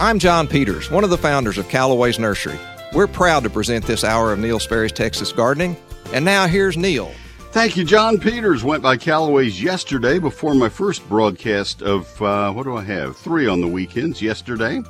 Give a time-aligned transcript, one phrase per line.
[0.00, 2.58] I'm John Peters, one of the founders of Callaway's Nursery.
[2.94, 5.76] We're proud to present this hour of Neil Sperry's Texas Gardening.
[6.14, 7.12] And now here's Neil.
[7.50, 8.64] Thank you, John Peters.
[8.64, 13.14] Went by Callaway's yesterday before my first broadcast of, uh, what do I have?
[13.14, 14.80] Three on the weekends yesterday,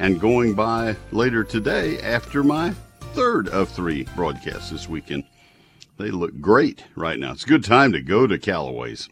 [0.00, 2.72] and going by later today after my
[3.12, 5.22] third of three broadcasts this weekend.
[5.98, 7.30] They look great right now.
[7.30, 9.08] It's a good time to go to Callaway's.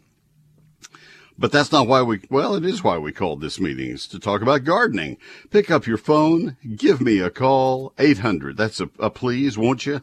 [1.39, 4.19] But that's not why we, well, it is why we called this meeting, is to
[4.19, 5.17] talk about gardening.
[5.51, 8.57] Pick up your phone, give me a call, 800.
[8.57, 10.01] That's a, a please, won't you?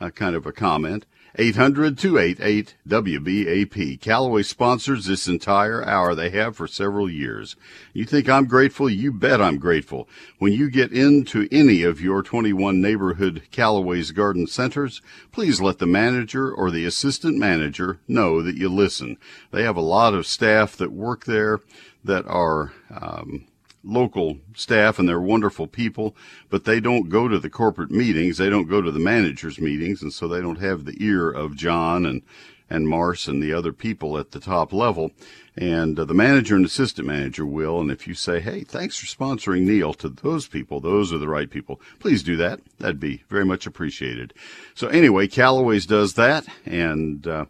[0.00, 1.04] Uh, kind of a comment.
[1.36, 4.00] 800-288-WBAP.
[4.00, 6.14] Callaway sponsors this entire hour.
[6.14, 7.56] They have for several years.
[7.92, 8.88] You think I'm grateful?
[8.88, 10.08] You bet I'm grateful.
[10.38, 15.86] When you get into any of your 21 neighborhood Callaway's garden centers, please let the
[15.86, 19.18] manager or the assistant manager know that you listen.
[19.50, 21.60] They have a lot of staff that work there
[22.04, 23.46] that are, um,
[23.86, 26.16] local staff and they're wonderful people,
[26.50, 28.36] but they don't go to the corporate meetings.
[28.36, 30.02] They don't go to the managers meetings.
[30.02, 32.22] And so they don't have the ear of John and,
[32.68, 35.12] and Mars and the other people at the top level.
[35.56, 37.80] And uh, the manager and assistant manager will.
[37.80, 41.28] And if you say, Hey, thanks for sponsoring Neil to those people, those are the
[41.28, 41.80] right people.
[42.00, 42.60] Please do that.
[42.78, 44.34] That'd be very much appreciated.
[44.74, 46.46] So anyway, Callaway's does that.
[46.66, 47.46] And, uh,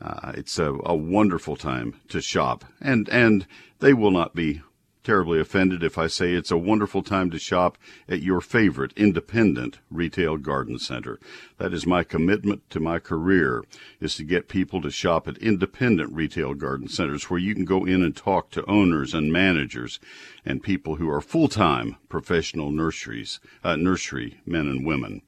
[0.00, 3.48] uh, it's a, a wonderful time to shop and, and
[3.80, 4.62] they will not be
[5.08, 7.78] terribly offended if I say it's a wonderful time to shop
[8.10, 11.18] at your favorite independent retail garden center.
[11.56, 13.64] That is my commitment to my career
[14.00, 17.86] is to get people to shop at independent retail garden centers where you can go
[17.86, 19.98] in and talk to owners and managers
[20.44, 25.22] and people who are full-time professional nurseries, uh, nursery men and women,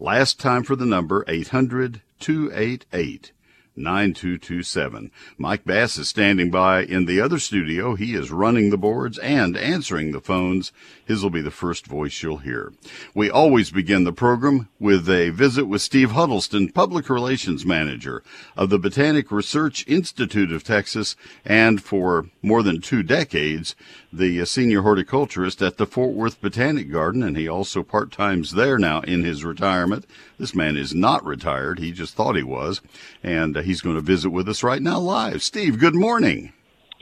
[0.00, 3.32] Last time for the number 800 288
[3.78, 5.10] 9227.
[5.38, 7.94] Mike Bass is standing by in the other studio.
[7.94, 10.72] He is running the boards and answering the phones.
[11.04, 12.72] His will be the first voice you'll hear.
[13.14, 18.22] We always begin the program with a visit with Steve Huddleston, Public Relations Manager
[18.56, 23.74] of the Botanic Research Institute of Texas, and for more than two decades,
[24.12, 29.00] the senior horticulturist at the Fort Worth Botanic Garden, and he also part-times there now
[29.00, 30.06] in his retirement.
[30.38, 31.78] This man is not retired.
[31.78, 32.80] He just thought he was.
[33.22, 35.42] And uh, he's going to visit with us right now live.
[35.42, 36.52] Steve, good morning.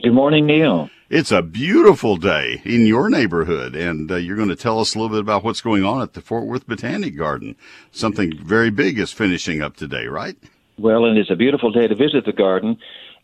[0.03, 0.89] Good morning, Neil.
[1.09, 4.99] It's a beautiful day in your neighborhood, and uh, you're going to tell us a
[4.99, 7.55] little bit about what's going on at the Fort Worth Botanic Garden.
[7.91, 10.35] Something very big is finishing up today, right?
[10.77, 12.77] Well, and it's a beautiful day to visit the garden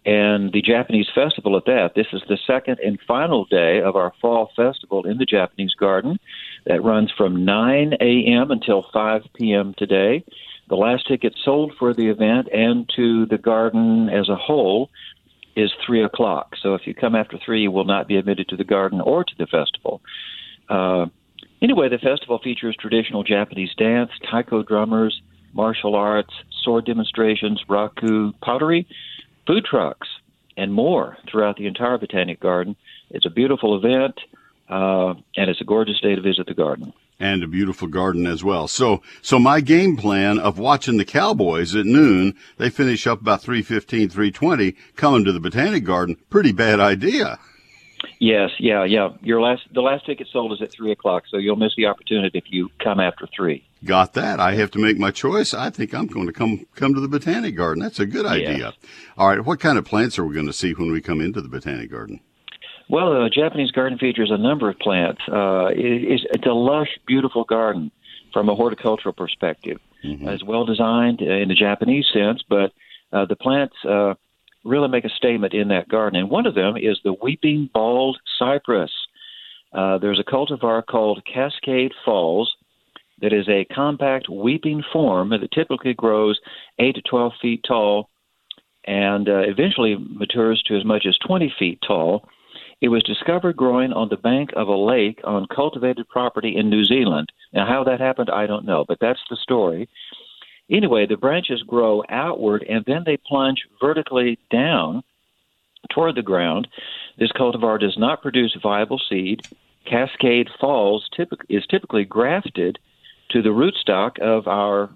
[0.06, 1.92] and the Japanese festival at that.
[1.96, 6.20] This is the second and final day of our fall festival in the Japanese garden
[6.66, 8.52] that runs from 9 a.m.
[8.52, 9.74] until 5 p.m.
[9.78, 10.24] today.
[10.73, 14.89] The last ticket sold for the event and to the garden as a whole
[15.56, 16.56] is 3 o'clock.
[16.59, 19.23] So if you come after 3, you will not be admitted to the garden or
[19.23, 20.01] to the festival.
[20.67, 21.06] Uh,
[21.61, 25.22] anyway, the festival features traditional Japanese dance, taiko drummers,
[25.53, 28.88] martial arts, sword demonstrations, raku, pottery,
[29.45, 30.07] food trucks,
[30.57, 32.76] and more throughout the entire Botanic Garden.
[33.11, 34.19] It's a beautiful event,
[34.69, 36.93] uh, and it's a gorgeous day to visit the garden.
[37.23, 38.67] And a beautiful garden as well.
[38.67, 43.41] So, so my game plan of watching the Cowboys at noon, they finish up about
[43.41, 47.40] 315, 320, coming to the Botanic Garden, pretty bad idea.
[48.20, 49.14] Yes, yeah, yeah.
[49.22, 52.37] Your last, the last ticket sold is at three o'clock, so you'll miss the opportunity
[52.37, 53.66] if you come after three.
[53.85, 54.41] Got that.
[54.41, 55.53] I have to make my choice.
[55.53, 57.81] I think I'm going to come come to the Botanic Garden.
[57.81, 58.58] That's a good idea.
[58.58, 58.73] Yes.
[59.17, 59.46] All right.
[59.46, 61.90] What kind of plants are we going to see when we come into the Botanic
[61.90, 62.19] Garden?
[62.93, 65.19] Well, the Japanese garden features a number of plants.
[65.28, 67.90] Uh, it, it's a lush, beautiful garden
[68.31, 69.79] from a horticultural perspective.
[70.05, 70.28] Mm-hmm.
[70.28, 72.72] It's well designed in the Japanese sense, but
[73.11, 74.13] uh, the plants uh,
[74.63, 76.19] really make a statement in that garden.
[76.19, 78.91] And one of them is the weeping bald cypress.
[79.73, 82.53] Uh, there's a cultivar called Cascade Falls
[83.22, 86.40] that is a compact weeping form that typically grows
[86.78, 88.11] 8 to 12 feet tall
[88.85, 92.29] and uh, eventually matures to as much as 20 feet tall.
[92.84, 96.84] It was discovered growing on the bank of a lake on cultivated property in New
[96.84, 97.32] Zealand.
[97.53, 99.88] Now, how that happened, I don't know, but that's the story.
[100.70, 105.02] Anyway, the branches grow outward and then they plunge vertically down
[105.91, 106.68] toward the ground.
[107.18, 109.47] This cultivar does not produce viable seed.
[109.86, 111.09] Cascade Falls
[111.47, 112.79] is typically grafted
[113.29, 114.90] to the rootstock of our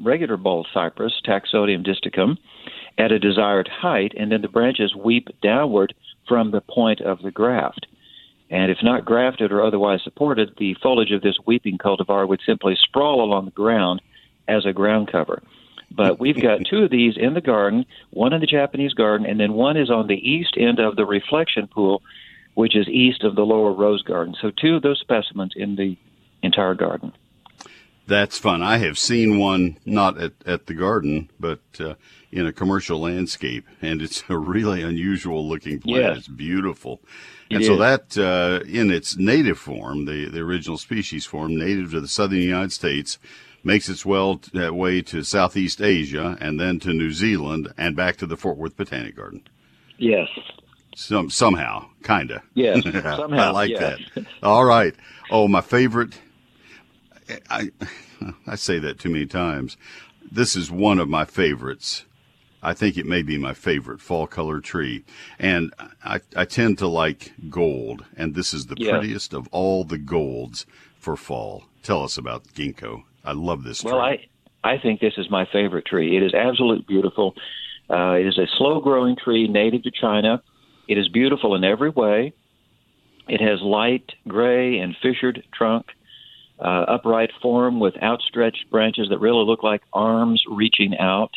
[0.00, 2.38] regular bald cypress, Taxodium distichum,
[2.96, 5.92] at a desired height, and then the branches weep downward
[6.28, 7.86] from the point of the graft.
[8.50, 12.76] And if not grafted or otherwise supported, the foliage of this weeping cultivar would simply
[12.80, 14.00] sprawl along the ground
[14.46, 15.42] as a ground cover.
[15.90, 19.38] But we've got two of these in the garden, one in the Japanese garden, and
[19.38, 22.02] then one is on the east end of the reflection pool,
[22.54, 24.34] which is east of the lower rose garden.
[24.40, 25.96] So two of those specimens in the
[26.42, 27.12] entire garden.
[28.06, 28.62] That's fun.
[28.62, 31.94] I have seen one not at, at the garden, but uh,
[32.30, 36.02] in a commercial landscape, and it's a really unusual looking plant.
[36.02, 36.18] Yes.
[36.18, 37.00] It's beautiful.
[37.50, 37.78] It and so is.
[37.78, 42.38] that, uh, in its native form, the, the original species form, native to the southern
[42.38, 43.18] United States,
[43.64, 48.16] makes its well, uh, way to Southeast Asia and then to New Zealand and back
[48.18, 49.42] to the Fort Worth Botanic Garden.
[49.98, 50.28] Yes.
[50.94, 52.42] Some, somehow, kinda.
[52.54, 52.82] Yes.
[52.84, 53.48] Somehow.
[53.48, 53.98] I like yes.
[54.14, 54.26] that.
[54.42, 54.94] All right.
[55.30, 56.14] Oh, my favorite.
[57.50, 57.70] I
[58.46, 59.76] I say that too many times.
[60.30, 62.04] This is one of my favorites.
[62.62, 65.04] I think it may be my favorite fall color tree,
[65.38, 65.72] and
[66.04, 68.98] I I tend to like gold, and this is the Yeah.
[68.98, 70.66] prettiest of all the golds
[70.98, 71.64] for fall.
[71.82, 73.04] Tell us about ginkgo.
[73.24, 73.92] I love this tree.
[73.92, 74.28] Well, tree.
[74.64, 76.16] I I think this is my favorite tree.
[76.16, 77.36] It is absolutely beautiful.
[77.88, 80.42] Uh, it is a slow growing tree native to China.
[80.88, 82.32] It is beautiful in every way.
[83.28, 85.86] It has light gray and fissured trunk,
[86.58, 91.30] uh, upright form with outstretched branches that really look like arms reaching out.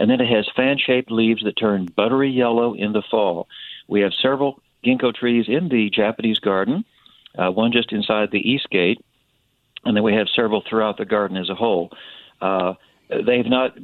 [0.00, 3.48] And then it has fan shaped leaves that turn buttery yellow in the fall.
[3.88, 6.84] We have several ginkgo trees in the Japanese garden,
[7.36, 9.04] uh, one just inside the east gate,
[9.84, 11.90] and then we have several throughout the garden as a whole.
[12.40, 12.74] Uh,
[13.08, 13.76] they've not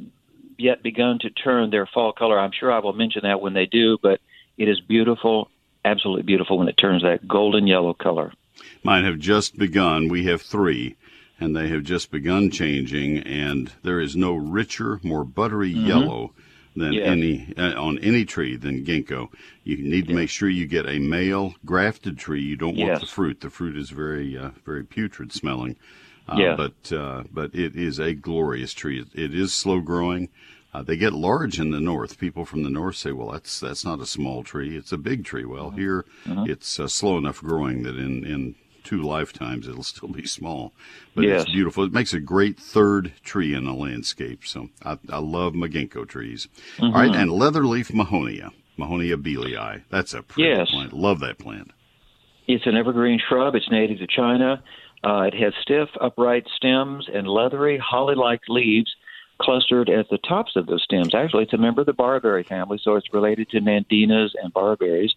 [0.57, 2.39] yet begun to turn their fall color.
[2.39, 4.21] I'm sure I will mention that when they do, but
[4.57, 5.49] it is beautiful,
[5.83, 8.31] absolutely beautiful when it turns that golden yellow color.
[8.83, 10.07] Mine have just begun.
[10.09, 10.95] We have three,
[11.39, 13.19] and they have just begun changing.
[13.19, 16.33] And there is no richer, more buttery yellow
[16.75, 17.03] than Yeah.
[17.03, 19.29] any uh, on any tree than ginkgo.
[19.63, 22.41] You need to make sure you get a male grafted tree.
[22.41, 23.39] You don't want the fruit.
[23.41, 25.77] The fruit is very uh, very putrid smelling.
[26.27, 26.55] Uh, Yeah.
[26.55, 29.05] But uh, but it is a glorious tree.
[29.13, 30.29] It is slow growing.
[30.75, 32.19] Uh, they get large in the north.
[32.19, 35.23] People from the north say, "Well, that's that's not a small tree; it's a big
[35.23, 35.79] tree." Well, Mm-hmm.
[35.79, 36.05] here
[36.47, 40.73] it's uh, slow enough growing that in in two lifetimes it'll still be small,
[41.15, 41.43] but Yes.
[41.43, 41.83] it's beautiful.
[41.85, 44.41] It makes a great third tree in a landscape.
[44.45, 46.47] So I, I love my trees.
[46.81, 47.19] All right, Mm-hmm.
[47.21, 49.83] and leatherleaf mahonia, mahonia bealei.
[49.89, 50.69] That's a pretty Yes.
[50.71, 50.93] plant.
[50.93, 51.71] Love that plant.
[52.47, 53.55] It's an evergreen shrub.
[53.55, 54.61] It's native to China.
[55.03, 58.91] Uh, it has stiff, upright stems and leathery, holly like leaves
[59.39, 61.13] clustered at the tops of those stems.
[61.13, 65.13] Actually, it's a member of the barberry family, so it's related to nandinas and barberries.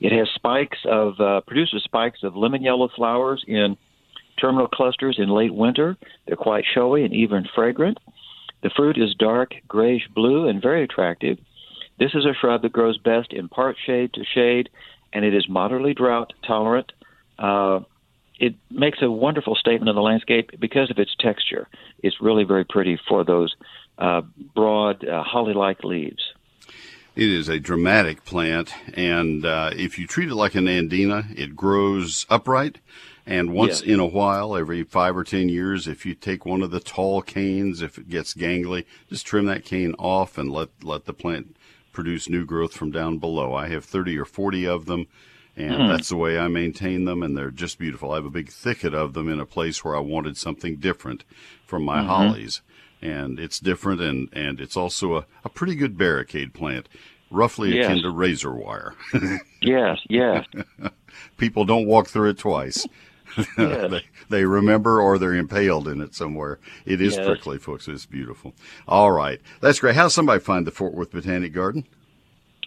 [0.00, 3.76] It has spikes of, uh, produces spikes of lemon yellow flowers in
[4.38, 5.96] terminal clusters in late winter.
[6.26, 7.98] They're quite showy and even fragrant.
[8.62, 11.38] The fruit is dark grayish blue and very attractive.
[11.98, 14.68] This is a shrub that grows best in part shade to shade,
[15.12, 16.92] and it is moderately drought tolerant.
[17.38, 17.80] Uh,
[18.38, 21.68] it makes a wonderful statement of the landscape because of its texture.
[22.02, 23.54] It's really very pretty for those
[23.98, 24.22] uh,
[24.54, 26.22] broad uh, holly-like leaves.
[27.14, 31.56] It is a dramatic plant, and uh, if you treat it like a nandina, it
[31.56, 32.78] grows upright.
[33.24, 33.94] And once Yeah.
[33.94, 37.22] in a while, every five or ten years, if you take one of the tall
[37.22, 41.56] canes, if it gets gangly, just trim that cane off and let let the plant
[41.90, 43.54] produce new growth from down below.
[43.54, 45.06] I have thirty or forty of them,
[45.56, 45.88] and hmm.
[45.88, 48.12] that's the way I maintain them, and they're just beautiful.
[48.12, 51.24] I have a big thicket of them in a place where I wanted something different
[51.66, 52.08] from my mm-hmm.
[52.08, 52.60] hollies,
[53.00, 56.88] and it's different, and and it's also a, a pretty good barricade plant,
[57.30, 57.86] roughly Yes.
[57.86, 58.94] akin to razor wire.
[59.62, 60.46] Yes, yes,
[61.38, 62.86] People don't walk through it twice.
[63.36, 63.90] yes.
[63.90, 66.60] they, they remember or they're impaled in it somewhere.
[66.84, 67.26] It is Yes.
[67.26, 67.88] prickly, folks.
[67.88, 68.54] It's beautiful.
[68.86, 69.40] All right.
[69.60, 69.96] That's great.
[69.96, 71.84] How does somebody find the Fort Worth Botanic Garden?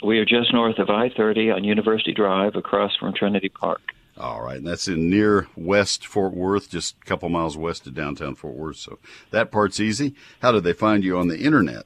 [0.02, 3.82] We are just north of I-30 on University Drive, across from Trinity Park.
[4.18, 4.58] All right.
[4.58, 8.56] And that's in near West Fort Worth, just a couple miles west of downtown Fort
[8.56, 8.78] Worth.
[8.78, 9.00] So
[9.32, 10.16] that part's easy.
[10.42, 11.86] How did they find you on the internet?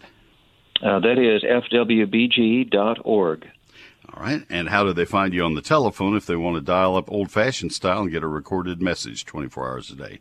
[0.82, 3.48] Uh, that is fwbg.org.
[4.14, 4.44] All right.
[4.50, 7.12] And how do they find you on the telephone if they want to dial up
[7.12, 10.20] old fashioned style and get a recorded message 24 hours a day?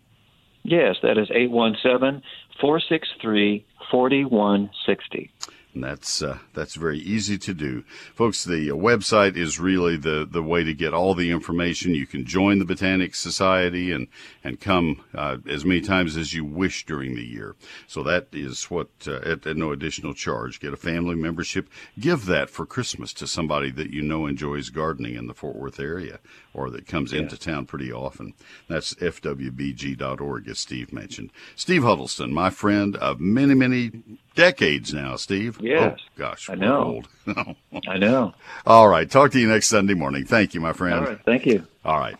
[0.62, 2.22] Yes, that is 817
[2.60, 5.32] 463 4160
[5.74, 7.82] and that's uh, that's very easy to do,
[8.14, 8.44] folks.
[8.44, 11.94] The uh, website is really the the way to get all the information.
[11.94, 14.08] You can join the Botanic Society and
[14.44, 17.56] and come uh, as many times as you wish during the year.
[17.86, 20.60] So that is what uh, at, at, no additional charge.
[20.60, 21.68] Get a family membership.
[21.98, 25.80] Give that for Christmas to somebody that you know enjoys gardening in the Fort Worth
[25.80, 26.18] area
[26.54, 27.20] or that comes yeah.
[27.20, 28.34] into town pretty often.
[28.68, 31.30] That's fwbg.org, as Steve mentioned.
[31.56, 33.90] Steve Huddleston, my friend of many many
[34.34, 35.58] decades now, Steve.
[35.60, 35.98] Yes.
[35.98, 37.02] Oh, gosh, I know.
[37.88, 38.34] I know.
[38.66, 39.10] All right.
[39.10, 40.24] Talk to you next Sunday morning.
[40.24, 41.00] Thank you, my friend.
[41.00, 41.24] All right.
[41.24, 41.66] Thank you.
[41.84, 42.16] All right.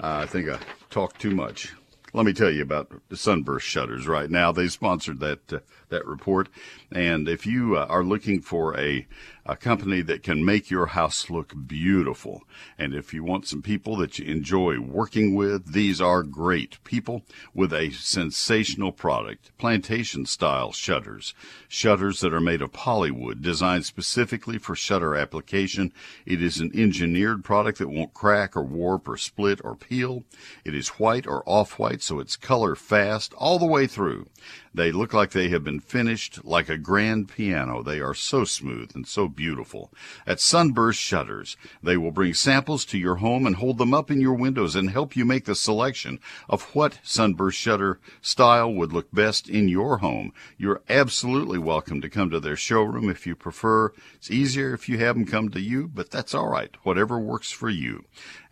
[0.00, 0.58] Uh, I think I
[0.90, 1.72] talked too much.
[2.12, 4.52] Let me tell you about the Sunburst Shutters right now.
[4.52, 5.58] They sponsored that uh,
[5.94, 6.48] that report,
[6.92, 9.06] and if you uh, are looking for a
[9.46, 12.42] a company that can make your house look beautiful.
[12.78, 17.22] And if you want some people that you enjoy working with, these are great people
[17.52, 19.50] with a sensational product.
[19.58, 21.34] Plantation style shutters.
[21.68, 25.92] Shutters that are made of polywood, designed specifically for shutter application.
[26.24, 30.24] It is an engineered product that won't crack or warp or split or peel.
[30.64, 34.26] It is white or off white, so it's color fast all the way through.
[34.74, 37.80] They look like they have been finished like a grand piano.
[37.80, 39.92] They are so smooth and so beautiful.
[40.26, 44.20] At Sunburst Shutters, they will bring samples to your home and hold them up in
[44.20, 49.12] your windows and help you make the selection of what Sunburst shutter style would look
[49.12, 50.32] best in your home.
[50.58, 53.92] You're absolutely welcome to come to their showroom if you prefer.
[54.16, 56.74] It's easier if you have them come to you, but that's all right.
[56.82, 58.04] Whatever works for you.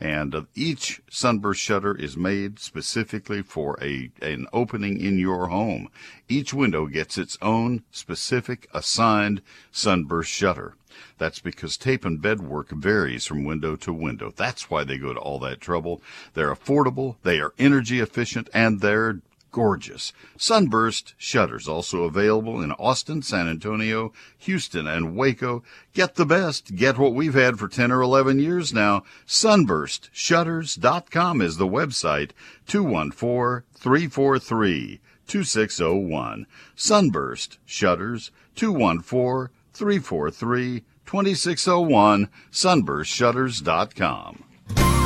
[0.03, 5.91] And each Sunburst shutter is made specifically for a an opening in your home.
[6.29, 10.75] Each window gets its own specific assigned sunburst shutter.
[11.19, 14.33] That's because tape and bed work varies from window to window.
[14.35, 16.03] That's why they go to all that trouble.
[16.35, 19.21] They're affordable, they are energy efficient, and they're
[19.53, 20.13] gorgeous.
[20.37, 25.63] Sunburst shutters also available in Austin, San Antonio, Houston, and Waco.
[25.93, 26.75] Get the best.
[26.75, 29.05] Get what we've had for 10 or 11 years now.
[29.27, 32.33] Sunburstshutters.com is the website.
[32.67, 36.47] 214 343 2601.
[36.75, 42.29] Sunburst Shutters 214 343 2601.
[42.51, 45.02] Sunburstshutters.com.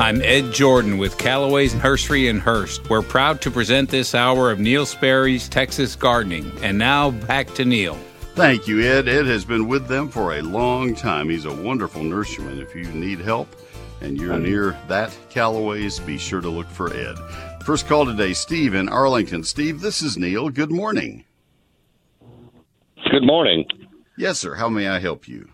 [0.00, 2.90] I'm Ed Jordan with Callaway's Nursery in Hurst.
[2.90, 6.52] We're proud to present this hour of Neil Sperry's Texas Gardening.
[6.62, 7.94] And now back to Neil.
[8.34, 9.08] Thank you, Ed.
[9.08, 11.30] Ed has been with them for a long time.
[11.30, 12.60] He's a wonderful nurseryman.
[12.60, 13.56] If you need help,
[14.00, 17.16] and you're near that Callaway's, be sure to look for Ed.
[17.64, 19.44] First call today, Steve in Arlington.
[19.44, 20.50] Steve, this is Neil.
[20.50, 21.24] Good morning.
[23.10, 23.64] Good morning.
[24.18, 24.56] Yes, sir.
[24.56, 25.48] How may I help you?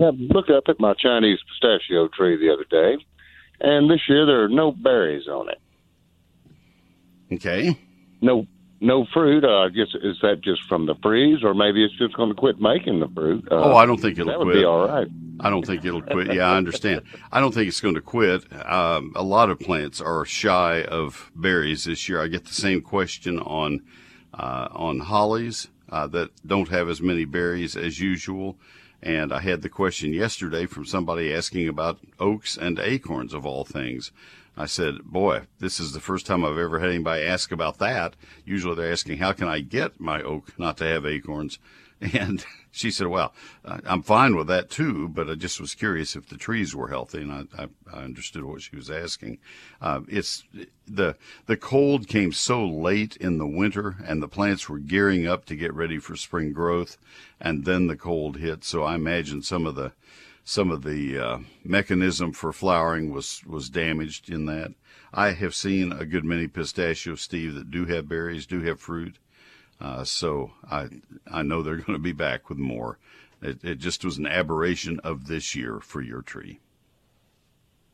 [0.00, 3.04] I looked up at my Chinese pistachio tree the other day,
[3.60, 5.58] and this year there are no berries on it.
[7.32, 7.76] Okay.
[8.20, 8.46] No,
[8.80, 9.44] no fruit.
[9.44, 12.34] Uh, I guess is that just from the freeze, or maybe it's just going to
[12.34, 13.46] quit making the fruit?
[13.50, 14.30] Uh, oh, I don't think it'll.
[14.30, 14.56] That would quit.
[14.56, 15.08] be all right.
[15.40, 16.32] I don't think it'll quit.
[16.32, 17.02] Yeah, I understand.
[17.30, 18.44] I don't think it's going to quit.
[18.66, 22.20] Um, a lot of plants are shy of berries this year.
[22.20, 23.82] I get the same question on
[24.34, 28.56] uh, on hollies uh, that don't have as many berries as usual.
[29.02, 33.64] And I had the question yesterday from somebody asking about oaks and acorns of all
[33.64, 34.10] things.
[34.56, 38.16] I said, boy, this is the first time I've ever had anybody ask about that.
[38.44, 41.58] Usually they're asking, how can I get my oak not to have acorns?
[42.00, 43.32] And she said, well,
[43.64, 47.22] I'm fine with that too, but I just was curious if the trees were healthy.
[47.22, 49.38] And I, I, I understood what she was asking.
[49.80, 50.44] Uh, it's
[50.86, 55.44] the, the cold came so late in the winter and the plants were gearing up
[55.46, 56.98] to get ready for spring growth.
[57.40, 58.64] And then the cold hit.
[58.64, 59.92] So I imagine some of the,
[60.44, 64.72] some of the uh, mechanism for flowering was was damaged in that.
[65.12, 69.18] I have seen a good many pistachios, Steve, that do have berries, do have fruit.
[69.80, 70.88] Uh, so I
[71.30, 72.98] I know they're going to be back with more.
[73.40, 76.58] It, it just was an aberration of this year for your tree.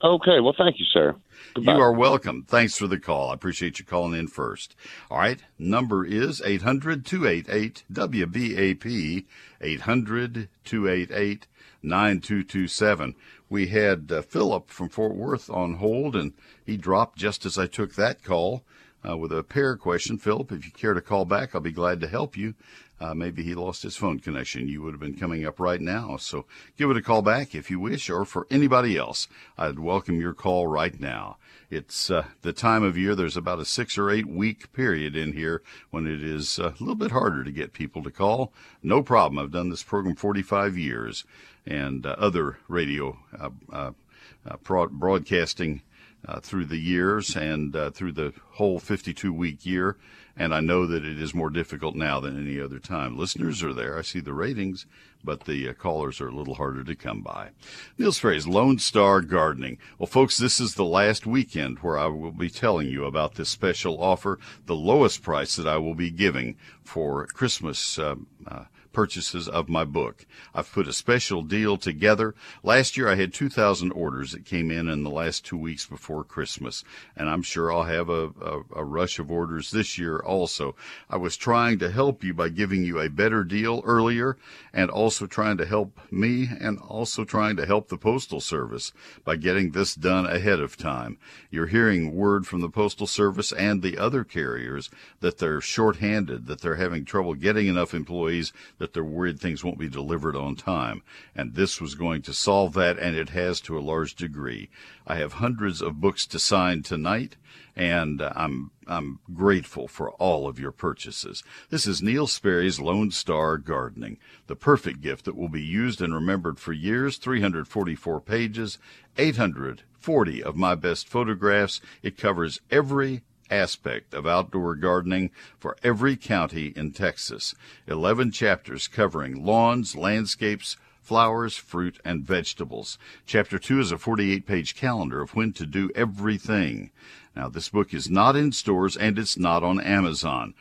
[0.02, 1.14] Okay, well, thank you, sir.
[1.54, 1.74] Goodbye.
[1.74, 2.44] You are welcome.
[2.46, 3.30] Thanks for the call.
[3.30, 4.76] I appreciate you calling in first.
[5.10, 9.24] All right, number is 800 288 WBAP,
[9.60, 11.46] 800 288
[11.82, 13.14] 9227.
[13.48, 16.32] We had uh, Philip from Fort Worth on hold, and
[16.64, 18.62] he dropped just as I took that call
[19.08, 20.18] uh, with a pair question.
[20.18, 22.54] Philip, if you care to call back, I'll be glad to help you.
[23.00, 24.68] Uh, maybe he lost his phone connection.
[24.68, 26.16] You would have been coming up right now.
[26.16, 26.46] So
[26.78, 29.26] give it a call back if you wish, or for anybody else,
[29.58, 31.36] I'd welcome your call right now.
[31.70, 35.32] It's uh, the time of year, there's about a six or eight week period in
[35.32, 38.52] here when it is uh, a little bit harder to get people to call.
[38.82, 39.38] No problem.
[39.38, 41.24] I've done this program 45 years
[41.66, 45.82] and uh, other radio uh, uh, broadcasting
[46.26, 49.96] uh, through the years and uh, through the whole 52 week year.
[50.36, 53.16] And I know that it is more difficult now than any other time.
[53.16, 53.96] Listeners are there.
[53.96, 54.84] I see the ratings,
[55.22, 57.50] but the uh, callers are a little harder to come by.
[57.98, 59.78] Neil's phrase, Lone Star Gardening.
[59.98, 63.48] Well, folks, this is the last weekend where I will be telling you about this
[63.48, 68.16] special offer, the lowest price that I will be giving for Christmas uh,
[68.46, 70.24] uh, purchases of my book.
[70.54, 72.34] I've put a special deal together.
[72.62, 76.24] Last year I had 2,000 orders that came in in the last two weeks before
[76.24, 76.84] Christmas,
[77.16, 80.76] and I'm sure I'll have a, a, a, rush of orders this year also.
[81.10, 84.38] I was trying to help you by giving you a better deal earlier
[84.72, 88.92] and also trying to help me and also trying to help the Postal Service
[89.24, 91.18] by getting this done ahead of time.
[91.50, 96.60] You're hearing word from the Postal Service and the other carriers that they're shorthanded, that
[96.60, 98.52] they're having trouble getting enough employees
[98.84, 101.02] that they're worried things won't be delivered on time.
[101.34, 104.68] And this was going to solve that, and it has to a large degree.
[105.06, 107.36] I have hundreds of books to sign tonight,
[107.74, 111.42] and uh, I'm I'm grateful for all of your purchases.
[111.70, 116.14] This is Neil Sperry's Lone Star Gardening, the perfect gift that will be used and
[116.14, 117.16] remembered for years.
[117.16, 118.76] 344 pages,
[119.16, 121.80] 840 of my best photographs.
[122.02, 123.22] It covers every
[123.54, 127.54] aspect of outdoor gardening for every county in Texas.
[127.86, 132.98] 11 chapters covering lawns, landscapes, flowers, fruit, and vegetables.
[133.26, 136.90] Chapter 2 is a 48 page calendar of when to do everything.
[137.36, 140.54] Now, this book is not in stores and it's not on Amazon.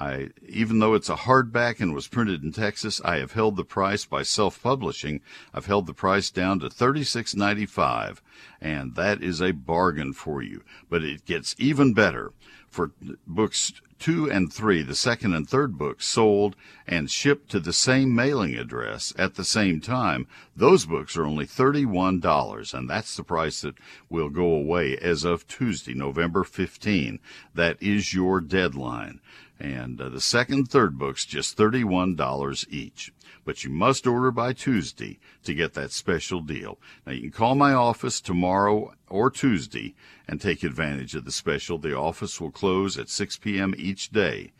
[0.00, 3.64] I, even though it's a hardback and was printed in Texas, I have held the
[3.64, 5.20] price by self-publishing.
[5.52, 8.18] I've held the price down to $36.95,
[8.60, 10.62] and that is a bargain for you.
[10.88, 12.32] But it gets even better
[12.70, 12.92] for
[13.26, 16.54] books two and three, the second and third books sold
[16.86, 20.26] and shipped to the same mailing address at the same time.
[20.56, 23.76] Those books are only $31, and that's the price that
[24.08, 27.18] will go away as of Tuesday, November 15.
[27.54, 29.20] That is your deadline.
[29.60, 33.12] And uh, the second third books just $31 each.
[33.48, 36.78] But you must order by Tuesday to get that special deal.
[37.06, 39.94] Now you can call my office tomorrow or Tuesday
[40.28, 41.78] and take advantage of the special.
[41.78, 43.74] The office will close at 6 p.m.
[43.78, 44.52] each day.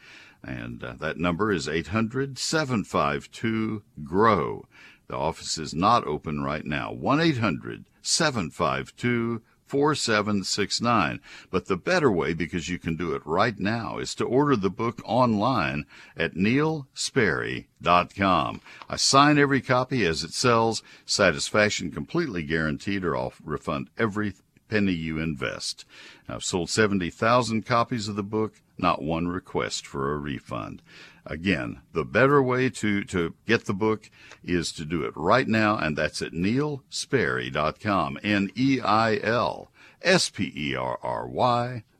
[0.42, 4.66] And uh, that number is 800 752 GROW.
[5.08, 6.90] The office is not open right now.
[6.90, 11.20] 1 800 752 4769.
[11.50, 14.70] But the better way, because you can do it right now, is to order the
[14.70, 18.60] book online at neilsperry.com.
[18.88, 24.34] I sign every copy as it sells, satisfaction completely guaranteed, or I'll refund every
[24.68, 25.84] penny you invest.
[26.28, 30.82] I've sold 70,000 copies of the book, not one request for a refund.
[31.28, 34.10] Again, the better way to, to get the book
[34.42, 38.18] is to do it right now, and that's at neilsperry.com.
[38.22, 41.84] N E I L S P E R R Y.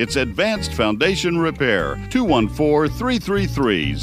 [0.00, 3.94] it's Advanced Foundation Repair 214 333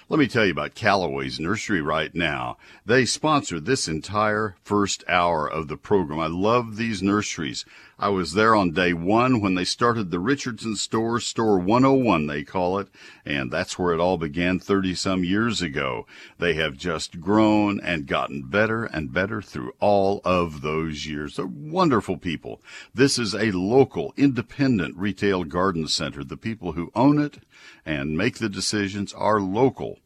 [0.09, 2.59] Let me tell you about Callaway's Nursery right now.
[2.85, 6.21] They sponsor this entire first hour of the program.
[6.21, 7.65] I love these nurseries.
[7.99, 12.45] I was there on day one when they started the Richardson store, Store 101, they
[12.45, 12.89] call it,
[13.25, 16.07] and that's where it all began 30 some years ago.
[16.39, 21.37] They have just grown and gotten better and better through all of those years.
[21.37, 22.61] They're wonderful people.
[22.95, 26.23] This is a local, independent retail garden center.
[26.23, 27.39] The people who own it
[27.85, 29.99] and make the decisions are local.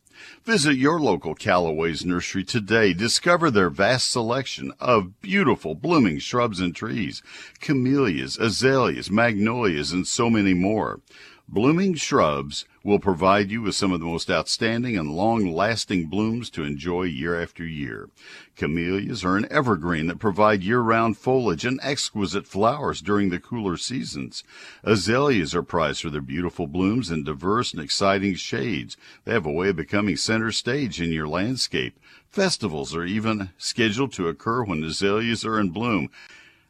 [0.45, 2.93] Visit your local Callaway's nursery today.
[2.93, 7.23] Discover their vast selection of beautiful blooming shrubs and trees,
[7.61, 11.01] camellias, azaleas, magnolias, and so many more.
[11.49, 16.49] Blooming shrubs will provide you with some of the most outstanding and long lasting blooms
[16.49, 18.09] to enjoy year after year.
[18.57, 23.77] Camellias are an evergreen that provide year round foliage and exquisite flowers during the cooler
[23.77, 24.43] seasons.
[24.83, 28.97] Azaleas are prized for their beautiful blooms in diverse and exciting shades.
[29.25, 31.99] They have a way of becoming center stage in your landscape.
[32.31, 36.09] Festivals are even scheduled to occur when azaleas are in bloom.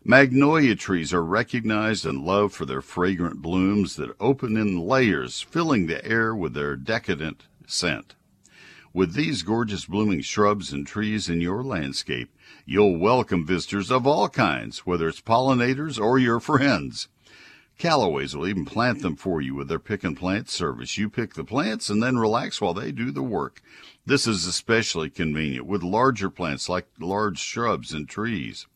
[0.03, 5.89] Magnolia trees are recognized and loved for their fragrant blooms that open in layers, filling
[5.89, 8.15] the air with their decadent scent.
[8.95, 12.35] With these gorgeous blooming shrubs and trees in your landscape,
[12.65, 17.09] you'll welcome visitors of all kinds, whether it's pollinators or your friends.
[17.77, 20.97] Callaway's will even plant them for you with their pick and plant service.
[20.97, 23.61] You pick the plants and then relax while they do the work.
[24.07, 28.67] This is especially convenient with larger plants like large shrubs and trees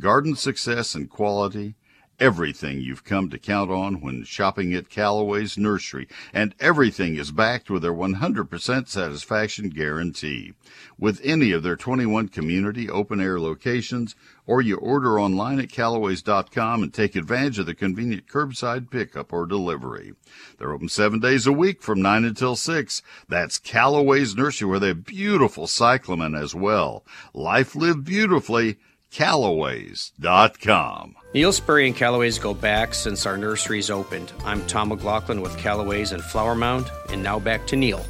[0.00, 1.74] garden success and quality,
[2.20, 7.70] everything you've come to count on when shopping at Callaway's Nursery, and everything is backed
[7.70, 10.54] with their 100% satisfaction guarantee.
[10.98, 16.82] With any of their 21 community open air locations, or you order online at callaways.com
[16.82, 20.14] and take advantage of the convenient curbside pickup or delivery.
[20.58, 23.02] They're open seven days a week from 9 until 6.
[23.28, 27.04] That's Callaway's Nursery where they have beautiful cyclamen as well.
[27.32, 28.78] Life lived beautifully
[29.12, 31.16] Callaways.com.
[31.34, 34.32] Neil Sperry and Callaways go back since our nurseries opened.
[34.44, 38.04] I'm Tom McLaughlin with Callaways and Flower Mound, and now back to Neil.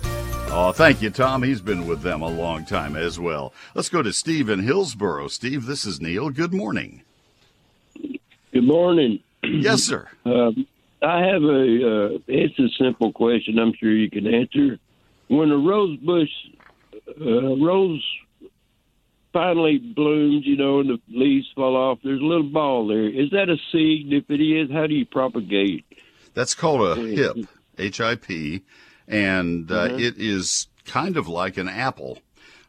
[0.50, 1.42] Oh, thank you, Tom.
[1.42, 3.52] He's been with them a long time as well.
[3.74, 5.28] Let's go to Steve in Hillsboro.
[5.28, 6.30] Steve, this is Neil.
[6.30, 7.02] Good morning.
[8.52, 9.20] Good morning.
[9.42, 10.08] Yes, sir.
[10.24, 10.66] Um,
[11.02, 12.14] I have a.
[12.14, 13.58] Uh, it's a simple question.
[13.58, 14.78] I'm sure you can answer.
[15.28, 16.30] When a rose bush,
[17.20, 18.02] uh, rose
[19.32, 23.08] finally blooms, you know, and the leaves fall off, there's a little ball there.
[23.08, 24.12] Is that a seed?
[24.12, 25.84] If it is, how do you propagate?
[26.34, 27.36] That's called a hip,
[27.78, 28.62] H I P,
[29.06, 30.00] and uh, Mhm.
[30.00, 32.18] it is kind of like an apple.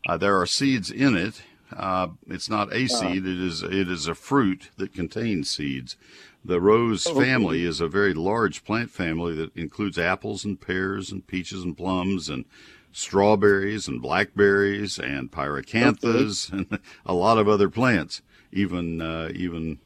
[0.07, 1.43] Uh, there are seeds in it.
[1.75, 3.25] Uh, it's not a seed.
[3.25, 5.95] It is it is a fruit that contains seeds.
[6.43, 11.11] The rose Oh, family is a very large plant family that includes apples and pears
[11.11, 12.45] and peaches and plums and
[12.91, 18.21] strawberries and blackberries and pyracanthus and a lot of other plants,
[18.51, 19.79] even uh, even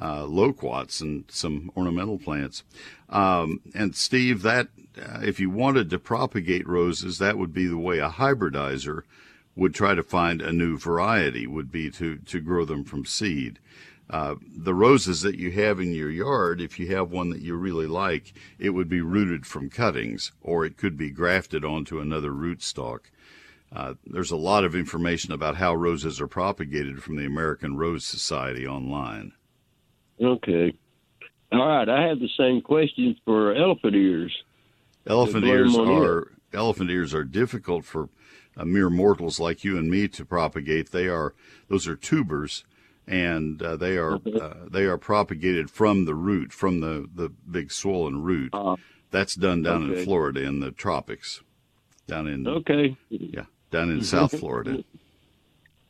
[0.00, 2.64] uh, loquats and some ornamental plants.
[3.08, 4.68] Um, and Steve, that
[5.00, 9.02] uh, if you wanted to propagate roses, that would be the way a hybridizer
[9.56, 11.46] would try to find a new variety.
[11.46, 13.58] Would be to to grow them from seed.
[14.10, 17.56] Uh, the roses that you have in your yard, if you have one that you
[17.56, 22.30] really like, it would be rooted from cuttings, or it could be grafted onto another
[22.30, 23.00] rootstock.
[23.74, 28.04] Uh, there's a lot of information about how roses are propagated from the American Rose
[28.04, 29.32] Society online.
[30.20, 30.72] Okay.
[31.50, 31.88] All right.
[31.88, 34.32] I have the same question for elephant ears.
[35.06, 38.08] Elephant ears are elephant ears are difficult for
[38.56, 40.92] uh, mere mortals like you and me to propagate.
[40.92, 41.34] They are
[41.68, 42.64] those are tubers,
[43.06, 47.70] and uh, they are uh, they are propagated from the root, from the the big
[47.72, 48.54] swollen root.
[49.10, 50.00] That's done down okay.
[50.00, 51.42] in Florida in the tropics,
[52.06, 52.96] down in Okay.
[53.10, 54.84] yeah down in South Florida.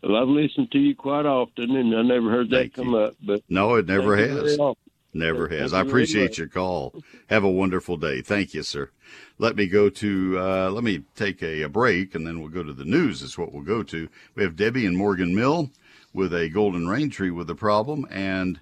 [0.03, 2.99] Well, I've listened to you quite often, and I never heard that Thank come you.
[2.99, 3.15] up.
[3.23, 4.77] But No, it never Thank you very has.
[5.17, 5.73] Never has.
[5.73, 6.93] I appreciate your call.
[7.29, 8.21] Have a wonderful day.
[8.21, 8.91] Thank you, sir.
[9.39, 12.65] Let me go to, uh, let me take a, a break and then we'll go
[12.65, 14.09] to the news is what we'll go to.
[14.35, 15.71] We have Debbie and Morgan Mill
[16.15, 18.61] with a golden rain tree with a problem and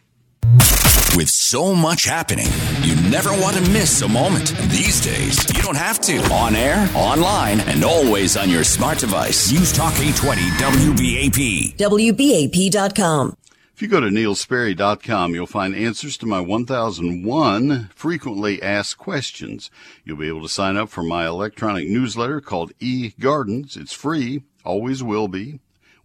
[1.16, 2.46] With so much happening,
[2.82, 4.56] you never want to miss a moment.
[4.60, 6.18] And these days, you don't have to.
[6.32, 9.50] On air, online, and always on your smart device.
[9.50, 11.76] News Talk 820 WBAP.
[11.76, 13.36] WBAP.com.
[13.74, 19.70] If you go to neilsperry.com, you'll find answers to my 1001 frequently asked questions.
[20.04, 23.76] You'll be able to sign up for my electronic newsletter called eGardens.
[23.76, 25.60] It's free, always will be.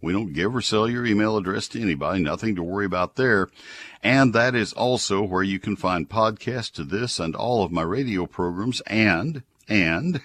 [0.06, 3.48] We don't give or sell your email address to anybody, nothing to worry about there.
[4.04, 7.82] And that is also where you can find podcasts to this and all of my
[7.82, 10.20] radio programs and, and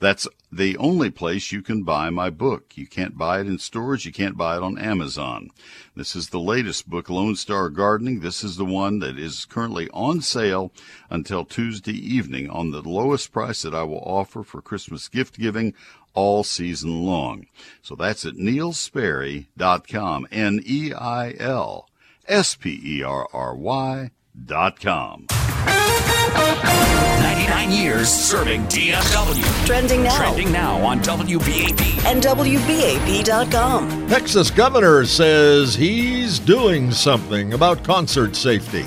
[0.00, 2.76] that's the only place you can buy my book.
[2.76, 4.06] You can't buy it in stores.
[4.06, 5.50] You can't buy it on Amazon.
[5.96, 8.20] This is the latest book, Lone Star Gardening.
[8.20, 10.72] This is the one that is currently on sale
[11.10, 15.74] until Tuesday evening on the lowest price that I will offer for Christmas gift giving
[16.14, 17.46] all season long.
[17.82, 20.26] So that's at neilsperry.com.
[20.30, 21.88] N-E-I-L
[22.28, 24.10] S-P-E-R-R-Y
[24.44, 25.26] dot com.
[25.66, 29.66] 99 years serving DFW.
[29.66, 30.16] Trending now.
[30.16, 32.04] Trending now on WBAP.
[32.04, 34.08] And WBAP.com.
[34.08, 38.84] Texas governor says he's doing something about concert safety.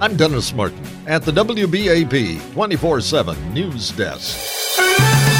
[0.00, 5.31] I'm Dennis Martin at the WBAP 24 7 News Desk.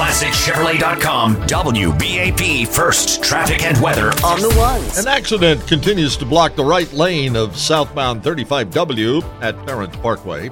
[0.00, 4.08] ClassicChevrolet.com, WBAP First Traffic and Weather.
[4.24, 4.96] On the ones.
[4.96, 10.50] An accident continues to block the right lane of southbound 35W at Parent Parkway,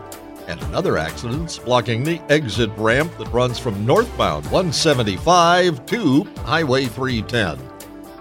[0.48, 7.56] and another accident's blocking the exit ramp that runs from northbound 175 to Highway 310.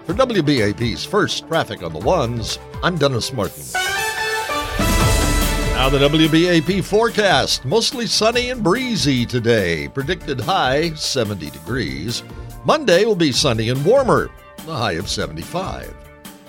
[0.06, 3.64] For WBAP's First Traffic on the Ones, I'm Dennis Martin.
[5.78, 9.86] Now, the WBAP forecast mostly sunny and breezy today.
[9.86, 12.24] Predicted high 70 degrees.
[12.64, 14.28] Monday will be sunny and warmer,
[14.66, 15.94] the high of 75.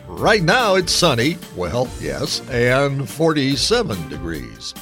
[0.07, 4.73] Right now it's sunny, well, yes, and 47 degrees.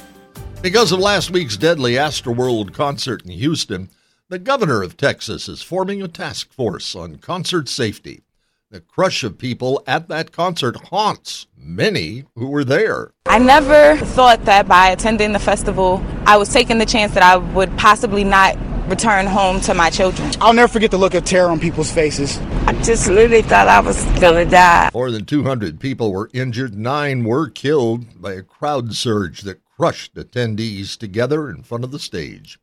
[0.62, 3.90] Because of last week's deadly Astroworld concert in Houston,
[4.30, 8.22] the governor of Texas is forming a task force on concert safety.
[8.70, 13.14] The crush of people at that concert haunts many who were there.
[13.26, 17.38] I never thought that by attending the festival, I was taking the chance that I
[17.38, 18.58] would possibly not
[18.90, 20.32] return home to my children.
[20.42, 22.40] I'll never forget the look of terror on people's faces.
[22.68, 24.90] I just literally thought I was gonna die.
[24.94, 30.16] More than 200 people were injured, nine were killed by a crowd surge that crushed
[30.16, 32.60] attendees together in front of the stage.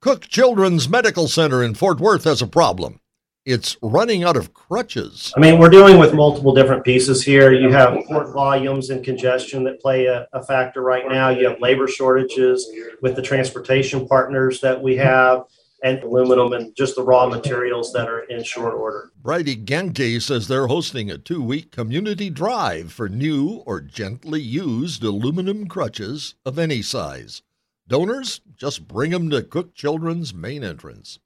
[0.00, 2.98] Cook Children's Medical Center in Fort Worth has a problem
[3.44, 5.32] it's running out of crutches.
[5.36, 7.52] I mean, we're dealing with multiple different pieces here.
[7.52, 11.30] You have port volumes and congestion that play a, a, factor right now.
[11.30, 12.70] You have labor shortages
[13.02, 15.44] with the transportation partners that we have.
[15.82, 19.12] And aluminum and just the raw materials that are in short order.
[19.22, 25.02] Bridie Genke says they're hosting a two week community drive for new or gently used
[25.02, 27.40] aluminum crutches of any size.
[27.88, 31.18] Donors, just bring them to Cook Children's main entrance.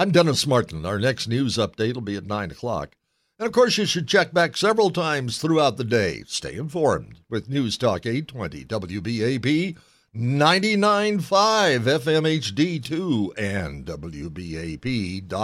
[0.00, 0.86] I'm Dennis Martin.
[0.86, 2.94] Our next news update will be at 9 o'clock.
[3.36, 6.22] And of course, you should check back several times throughout the day.
[6.28, 9.76] Stay informed with News Talk 820 WBAP
[10.14, 11.18] 99.5
[11.80, 12.22] FM
[12.54, 15.34] HD2 and WBAP.com.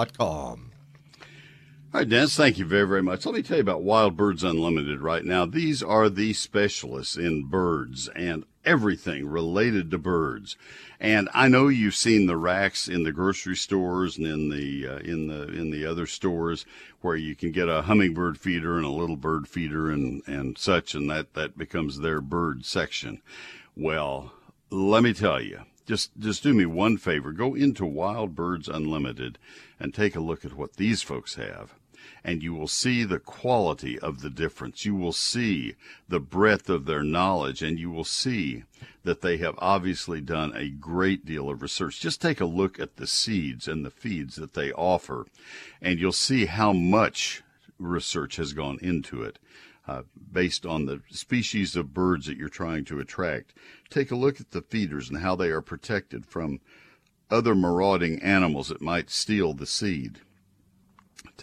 [1.93, 3.27] All right, Dennis, thank you very, very much.
[3.27, 5.47] Let me tell you about Wild Birds Unlimited right now.
[5.47, 10.57] These are the specialists in birds and everything related to birds.
[11.05, 14.99] And I know you've seen the racks in the grocery stores and in the uh,
[15.01, 16.64] in the in the other stores
[17.03, 20.95] where you can get a hummingbird feeder and a little bird feeder and and such,
[20.95, 23.21] and that that becomes their bird section.
[23.77, 24.33] Well,
[24.71, 29.38] let me tell you, just just do me one favor, go into Wild Birds Unlimited
[29.79, 31.75] and take a look at what these folks have
[32.24, 34.87] and you will see the quality of the difference.
[34.87, 35.74] You will see
[36.08, 38.64] the breadth of their knowledge, and you will see
[39.02, 42.00] that they have obviously done a great deal of research.
[42.00, 45.26] Just take a look at the seeds and the feeds that they offer,
[45.82, 47.42] and you'll see how much
[47.78, 49.38] research has gone into it.
[49.87, 50.00] Uh,
[50.32, 53.52] based on the species of birds that you're trying to attract.
[53.90, 56.60] Take a look at the feeders and how they are protected from
[57.30, 60.20] other marauding animals that might steal the seed.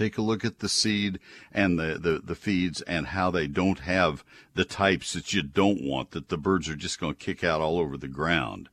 [0.01, 1.19] Take a look at the seed
[1.51, 4.23] and the, the, the feeds and how they don't have
[4.55, 7.61] the types that you don't want, that the birds are just going to kick out
[7.61, 8.67] all over the ground.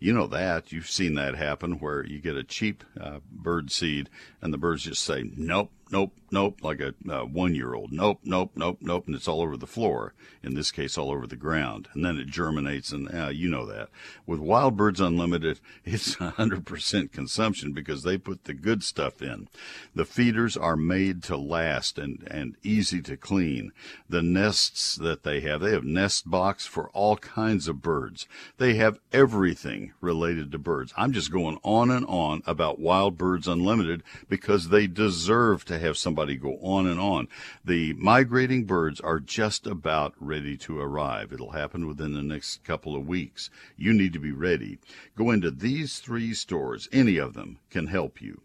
[0.00, 0.72] You know that.
[0.72, 4.82] You've seen that happen where you get a cheap uh, bird seed and the birds
[4.82, 7.92] just say, nope, nope, nope, like a uh, one year old.
[7.92, 9.06] Nope, nope, nope, nope.
[9.06, 10.14] And it's all over the floor.
[10.42, 11.88] In this case, all over the ground.
[11.94, 13.90] And then it germinates, and uh, you know that.
[14.26, 19.48] With Wild Birds Unlimited, it's 100% consumption because they put the good stuff in.
[19.94, 23.72] The feeders are made to last and, and easy to clean.
[24.08, 28.26] The nests that they have, they have nest box for all kinds of birds.
[28.56, 30.92] They have everything related to birds.
[30.96, 35.98] I'm just going on and on about Wild Birds Unlimited because they deserve to have
[35.98, 37.28] somebody go on and on.
[37.64, 41.32] The migrating birds are just about ready to arrive.
[41.32, 43.50] It'll happen within the next couple of weeks.
[43.76, 44.78] You need to be ready.
[45.16, 46.88] Go into these three stores.
[46.92, 48.40] Any of them can help you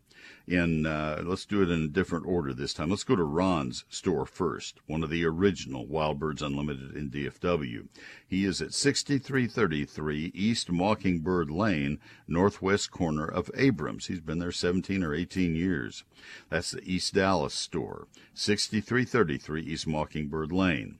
[0.47, 2.89] in uh, let's do it in a different order this time.
[2.89, 7.87] Let's go to Ron's store first, one of the original Wild Birds Unlimited in DFW.
[8.27, 14.07] He is at 6333 East Mockingbird Lane, northwest corner of Abrams.
[14.07, 16.03] He's been there 17 or 18 years.
[16.49, 20.99] That's the East Dallas store, 6333 East Mockingbird Lane.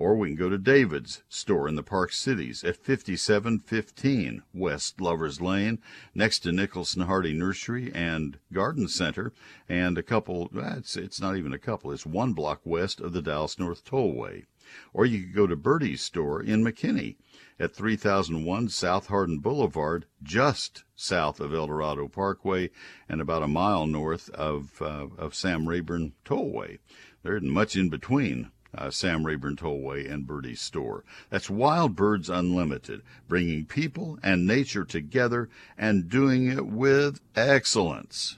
[0.00, 5.40] Or we can go to David's store in the Park Cities at 5715 West Lovers
[5.40, 5.80] Lane,
[6.14, 9.32] next to Nicholson Hardie Nursery and Garden Center,
[9.68, 13.20] and a couple, it's, it's not even a couple, it's one block west of the
[13.20, 14.44] Dallas North Tollway.
[14.92, 17.16] Or you could go to Birdie's store in McKinney
[17.58, 22.70] at 3001 South Hardin Boulevard, just south of El Dorado Parkway
[23.08, 26.78] and about a mile north of, uh, of Sam Rayburn Tollway.
[27.24, 31.04] There isn't much in between uh, Sam Rayburn Tollway and Birdie's store.
[31.30, 38.36] That's Wild Birds Unlimited, bringing people and nature together and doing it with excellence.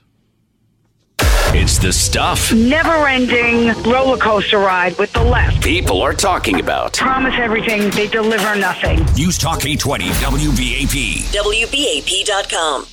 [1.53, 5.61] It's the stuff Never ending roller coaster ride with the left.
[5.61, 6.93] people are talking about.
[6.93, 8.99] Promise everything, they deliver nothing.
[9.15, 11.33] News Talk 820 WBAP.
[11.35, 12.85] WBAP.com.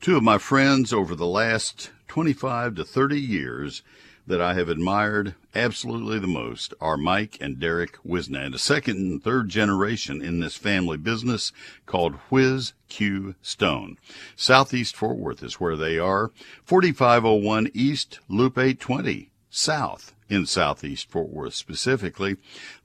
[0.00, 3.82] Two of my friends over the last 25 to 30 years
[4.26, 9.22] that I have admired absolutely the most are Mike and Derek Wisnand, a second and
[9.22, 11.52] third generation in this family business
[11.86, 13.98] called Whiz Q Stone.
[14.36, 16.30] Southeast Fort Worth is where they are,
[16.64, 22.36] 4501 East Loop 820 South in Southeast Fort Worth specifically.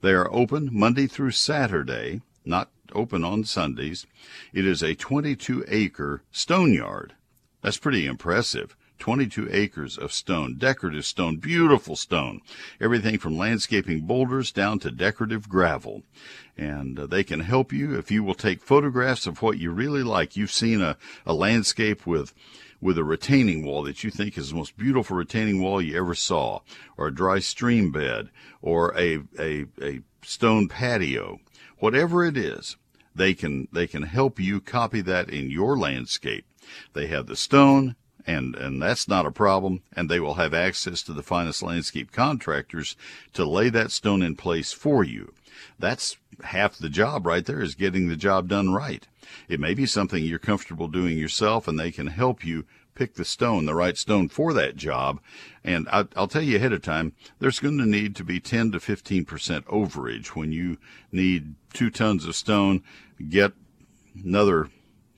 [0.02, 4.06] They are open Monday through Saturday, not open on Sundays.
[4.52, 7.14] It is a 22 acre stone yard.
[7.62, 8.76] That's pretty impressive.
[8.98, 12.40] 22 acres of stone, decorative stone, beautiful stone,
[12.80, 16.02] everything from landscaping boulders down to decorative gravel.
[16.56, 20.02] And uh, they can help you if you will take photographs of what you really
[20.02, 20.36] like.
[20.36, 22.32] You've seen a, a landscape with
[22.80, 26.14] with a retaining wall that you think is the most beautiful retaining wall you ever
[26.14, 26.60] saw,
[26.96, 28.30] or a dry stream bed,
[28.60, 31.40] or a, a, a stone patio,
[31.78, 32.76] whatever it is,
[33.14, 36.44] they can, they can help you copy that in your landscape.
[36.92, 37.96] They have the stone,
[38.26, 42.12] and and that's not a problem and they will have access to the finest landscape
[42.12, 42.96] contractors
[43.32, 45.32] to lay that stone in place for you.
[45.78, 49.06] That's half the job right there is getting the job done right.
[49.48, 53.24] It may be something you're comfortable doing yourself and they can help you pick the
[53.24, 55.20] stone the right stone for that job.
[55.62, 58.72] And I, will tell you ahead of time there's going to need to be 10
[58.72, 60.78] to 15 percent overage when you
[61.12, 62.82] need two tons of stone
[63.28, 63.52] get
[64.24, 64.70] another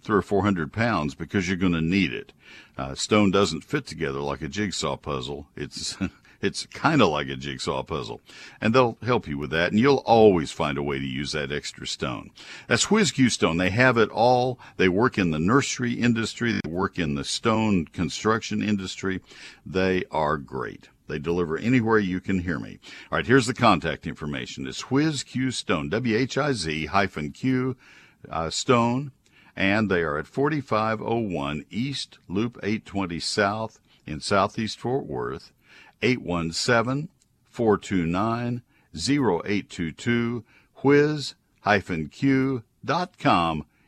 [0.03, 2.33] three or four hundred pounds because you're going to need it
[2.79, 5.49] uh, stone doesn't fit together like a jigsaw puzzle.
[5.57, 5.97] It's
[6.41, 8.21] it's kind of like a jigsaw puzzle,
[8.61, 9.73] and they'll help you with that.
[9.73, 12.31] And you'll always find a way to use that extra stone.
[12.69, 13.57] That's WhizQ Stone.
[13.57, 14.61] They have it all.
[14.77, 16.53] They work in the nursery industry.
[16.53, 19.21] They work in the stone construction industry.
[19.67, 20.89] They are great.
[21.09, 22.79] They deliver anywhere you can hear me.
[23.11, 24.67] All right, here's the contact information.
[24.67, 27.77] It's WhizQ Stone, W-H-I-Z hyphen Q
[28.31, 29.13] uh, Stone
[29.59, 35.53] and they are at 4501 East Loop 820 South in Southeast Fort Worth,
[36.01, 37.09] 817
[37.51, 38.63] 429
[38.95, 40.45] 0822
[40.77, 41.35] whiz-q.com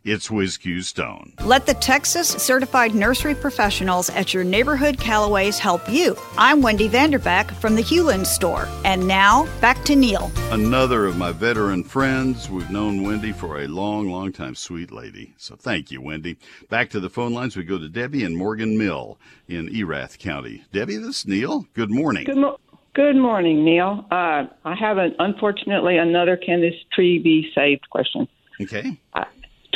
[0.05, 1.35] it's WhizQ Stone.
[1.45, 6.17] Let the Texas certified nursery professionals at your neighborhood Callaways help you.
[6.39, 8.67] I'm Wendy Vanderbeck from the Hulen store.
[8.85, 10.31] And now, back to Neil.
[10.51, 12.49] Another of my veteran friends.
[12.49, 14.55] We've known Wendy for a long, long time.
[14.55, 15.35] Sweet lady.
[15.37, 16.39] So thank you, Wendy.
[16.71, 17.57] Back to the phone lines.
[17.57, 20.65] We go to Debbie and Morgan Mill in Erath County.
[20.73, 21.67] Debbie, this is Neil.
[21.75, 22.25] Good morning.
[22.25, 22.59] Good, mo-
[22.95, 24.07] good morning, Neil.
[24.11, 28.27] Uh, I have an unfortunately another can this tree be saved question.
[28.63, 28.99] Okay.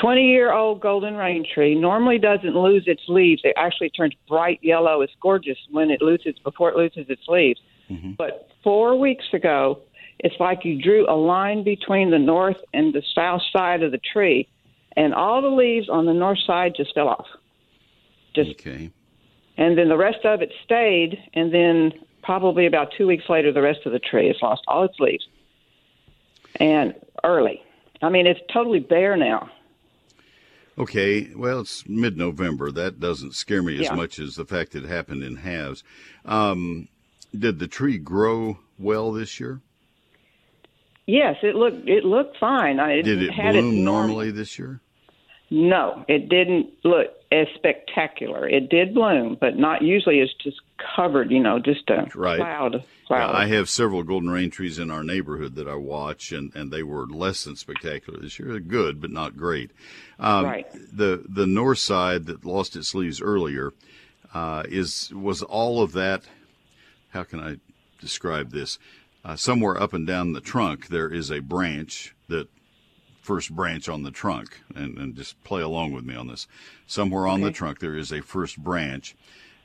[0.05, 3.41] 20 year old golden rain tree normally doesn't lose its leaves.
[3.43, 5.01] It actually turns bright yellow.
[5.01, 7.59] It's gorgeous when it loses before it loses its leaves.
[7.91, 8.13] Mm-hmm.
[8.19, 9.81] But four weeks ago,
[10.19, 14.01] it's like you drew a line between the north and the south side of the
[14.13, 14.47] tree,
[14.95, 17.27] and all the leaves on the north side just fell off.
[18.35, 18.91] Just okay.
[19.57, 21.93] And then the rest of it stayed, and then
[22.23, 25.27] probably about two weeks later, the rest of the tree has lost all its leaves.
[26.57, 26.95] And
[27.25, 27.63] early.
[28.03, 29.51] I mean, it's totally bare now.
[30.77, 32.73] Okay, well, it's mid November.
[32.73, 33.95] That doesn't scare me as Yeah.
[33.95, 35.85] much as the fact that it happened in halves.
[36.25, 36.89] Um,
[37.37, 39.61] did the tree grow well this year?
[41.07, 42.81] Yes, it looked it looked fine.
[42.81, 44.81] I, Did it bloom norm- normally this year?
[45.55, 48.49] No, it didn't look as spectacular.
[48.49, 50.19] It did bloom, but not usually.
[50.19, 50.61] It's just
[50.97, 52.39] covered, you know, just a Right.
[52.39, 52.83] cloud.
[53.07, 53.35] Cloud.
[53.37, 56.83] I have several golden rain trees in our neighborhood that I watch, and, and they
[56.83, 58.49] were less than spectacular this year.
[58.49, 59.71] They're good, but not great.
[60.19, 60.67] Um, Right.
[60.93, 63.73] The the north side that lost its leaves earlier
[64.35, 66.23] uh, is was all of that.
[67.11, 67.59] How can I
[68.01, 68.79] describe this?
[69.25, 72.49] Uh, somewhere up and down the trunk, there is a branch that
[73.25, 76.47] first branch on the trunk, and, and just play along with me on this.
[76.87, 79.17] Somewhere on the trunk, there is a first branch,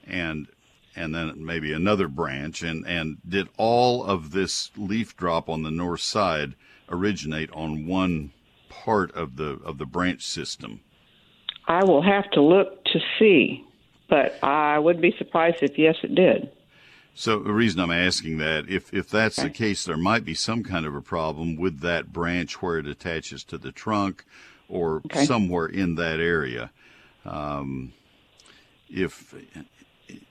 [0.07, 0.47] and
[0.95, 5.71] and then maybe another branch, and and did all of this leaf drop on the
[5.71, 6.55] north side
[6.89, 8.31] originate on one
[8.69, 10.79] part of the of the branch system?
[11.67, 13.63] I will have to look to see,
[14.09, 16.49] but I would be surprised if yes, it did.
[17.19, 20.63] So the reason I'm asking that, if if that's the case, there might be some
[20.63, 24.23] kind of a problem with that branch where it attaches to the trunk,
[24.69, 25.25] or Okay.
[25.25, 26.71] somewhere in that area.
[27.25, 27.91] Um,
[28.89, 29.35] if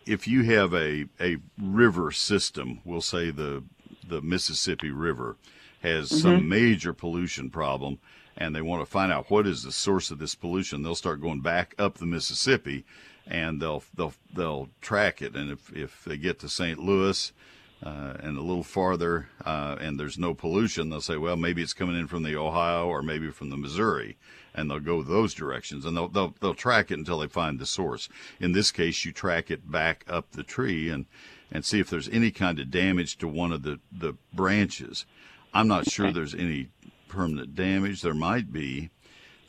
[0.07, 3.65] if you have a a river system, we'll say the
[4.03, 5.37] the Mississippi River
[5.81, 6.49] has some Mhm.
[6.49, 7.99] major pollution problem,
[8.35, 11.21] and they want to find out what is the source of this pollution, they'll start
[11.21, 12.87] going back up the Mississippi,
[13.29, 15.37] and they'll they'll they'll track it.
[15.37, 16.79] And if if they get to St.
[16.79, 17.33] Louis.
[17.81, 21.73] Uh, and a little farther, uh, and there's no pollution, they'll say, well, maybe it's
[21.73, 24.17] coming in from the Ohio or maybe from the Missouri,
[24.53, 27.67] and they'll go those directions, and they'll they'll they'll track it until they find the
[27.67, 28.09] source.
[28.41, 31.07] In this case, you track it back up the tree and
[31.53, 35.07] and see if there's any kind of damage to one of the the branches.
[35.55, 36.71] I'm not sure there's any
[37.07, 38.03] permanent damage.
[38.03, 38.91] There might be.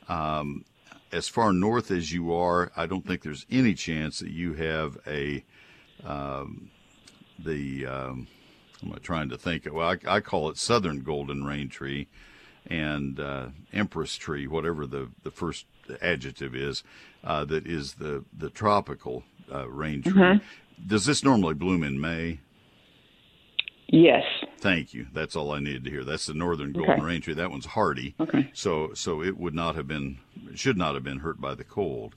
[0.08, 0.66] Um,
[1.12, 4.98] as far north as you are, I don't think there's any chance that you have
[5.08, 5.44] a
[6.06, 6.70] um,
[7.38, 8.28] the um,
[8.84, 9.68] I'm trying to think.
[9.72, 12.08] Well, I, I call it southern golden rain tree
[12.68, 15.66] and uh, empress tree, whatever the, the first
[16.02, 16.84] adjective is,
[17.24, 20.14] uh, that is the the tropical uh, rain tree.
[20.14, 20.42] Mhm.
[20.86, 22.40] Does this normally bloom in May?
[23.92, 24.24] Yes.
[24.60, 25.08] Thank you.
[25.14, 26.04] That's all I needed to hear.
[26.04, 27.02] That's the northern golden Okay.
[27.04, 27.34] rain tree.
[27.34, 28.14] That one's hardy.
[28.20, 28.50] Okay.
[28.54, 30.20] So so it would not have been
[30.56, 32.16] should not have been hurt by the cold.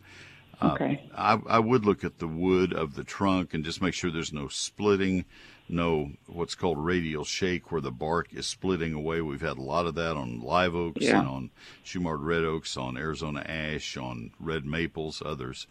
[0.60, 1.02] Uh, Okay.
[1.16, 4.32] I, I would look at the wood of the trunk and just make sure there's
[4.34, 5.24] no splitting,
[5.68, 9.22] no what's called radial shake where the bark is splitting away.
[9.22, 11.20] We've had a lot of that on live oaks Yeah.
[11.20, 11.50] and on
[11.84, 15.66] Shumard red oaks, on Arizona ash, on red maples, others.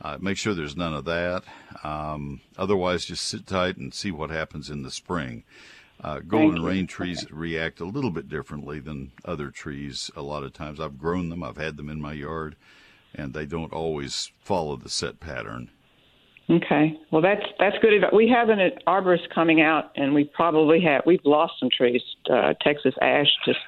[0.00, 1.42] Uh, make sure there's none of that.
[1.82, 5.44] Um, otherwise, just sit tight and see what happens in the spring.
[6.00, 10.10] Uh, golden rain trees react a little bit differently than other trees.
[10.14, 12.54] A lot of times, I've grown them, I've had them in my yard,
[13.14, 15.70] and they don't always follow the set pattern.
[16.50, 16.98] Okay.
[17.10, 17.92] Well, that's that's good.
[17.92, 18.12] advice.
[18.14, 22.00] We have an arborist coming out, and we probably have we've lost some trees.
[22.30, 23.58] Uh, Texas ash just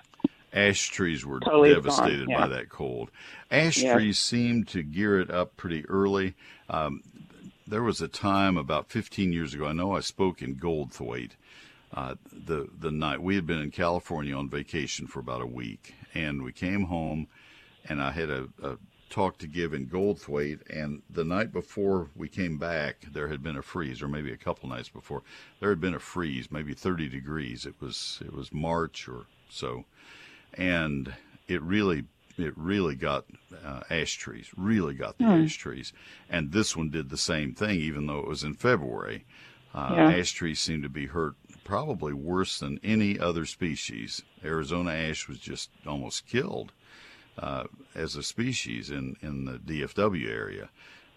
[0.53, 2.39] Ash trees were Totally devastated yeah.
[2.41, 3.11] by that cold.
[3.51, 3.95] Ash Yeah.
[3.95, 6.35] trees seem to gear it up pretty early.
[6.69, 7.03] Um,
[7.67, 9.67] there was a time about 15 years ago.
[9.67, 11.33] I know I spoke in Goldthwaite.
[11.93, 15.95] Uh, the the night we had been in California on vacation for about a week,
[16.15, 17.27] and we came home,
[17.89, 18.77] and I had a, a
[19.09, 20.61] talk to give in Goldthwaite.
[20.71, 24.37] And the night before we came back, there had been a freeze, or maybe a
[24.37, 25.23] couple nights before,
[25.59, 27.67] there had been a freeze, maybe 30 degrees.
[27.67, 29.85] It was it was March or so,
[30.55, 31.15] and
[31.49, 32.05] it really
[32.39, 33.27] it really got
[33.65, 35.45] uh, ash trees, really got the Hmm.
[35.45, 35.93] ash trees,
[36.31, 39.25] and this one did the same thing, even though it was in February.
[39.75, 40.11] Uh, Yeah.
[40.13, 41.35] Ash trees seem to be hurt
[41.65, 44.23] probably worse than any other species.
[44.45, 46.73] Arizona ash was just almost killed
[47.39, 50.71] uh, as a species in, in the DFW area.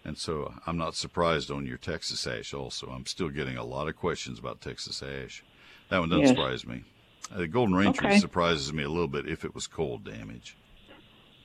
[0.04, 2.88] And so I'm not surprised on your Texas ash also.
[2.88, 5.42] I'm still getting a lot of questions about Texas ash.
[5.88, 6.36] That one doesn't Yes.
[6.36, 6.84] surprise me.
[7.32, 8.18] Uh, The golden rain tree Okay.
[8.18, 10.56] surprises me a little bit if it was cold damage.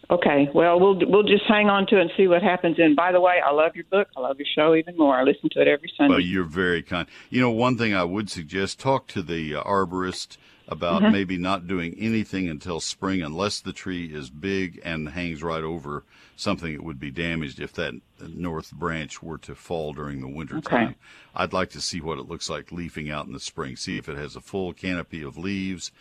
[0.10, 0.50] okay.
[0.54, 2.78] Well, we'll we'll just hang on to it and see what happens.
[2.80, 4.08] And by the way, I love your book.
[4.18, 5.16] I love your show even more.
[5.16, 6.12] I listen to it every Sunday.
[6.14, 7.08] Well, you're very kind.
[7.30, 10.38] You know, one thing I would suggest: talk to the uh, arborist
[10.70, 11.12] about Mhm.
[11.12, 16.04] maybe not doing anything until spring, unless the tree is big and hangs right over
[16.36, 20.58] something that would be damaged if that north branch were to fall during the winter
[20.58, 20.70] Okay.
[20.78, 20.96] time.
[21.36, 23.76] I'd like to see what it looks like leafing out in the spring.
[23.76, 25.92] See if it has a full canopy of leaves.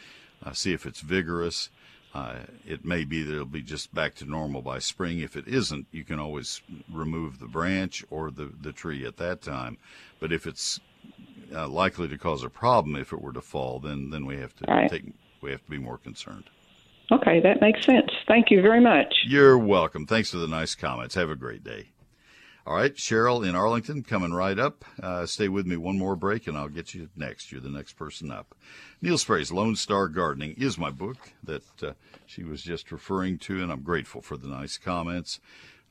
[0.42, 1.70] Uh, see if it's vigorous.
[2.14, 5.18] uh, it may be that it'll be just back to normal by spring.
[5.18, 9.42] If it isn't, you can always remove the branch or the, the tree at that
[9.42, 9.76] time.
[10.18, 10.80] But if it's
[11.54, 14.54] uh, likely to cause a problem if it were to fall, then then we have
[14.56, 14.90] to Right.
[14.90, 16.44] take we have to be more concerned.
[17.10, 18.10] Okay, that makes sense.
[18.26, 19.14] Thank you very much.
[19.26, 20.04] You're welcome.
[20.06, 21.14] Thanks for the nice comments.
[21.14, 21.88] Have a great day.
[22.66, 24.84] All right, Cheryl in Arlington coming right up.
[25.02, 27.50] Uh, stay with me one more break and I'll get you next.
[27.50, 28.54] You're the next person up.
[29.00, 31.92] Neil Sperry's Lone Star Gardening is my book that uh,
[32.26, 35.40] she was just referring to, and I'm grateful for the nice comments.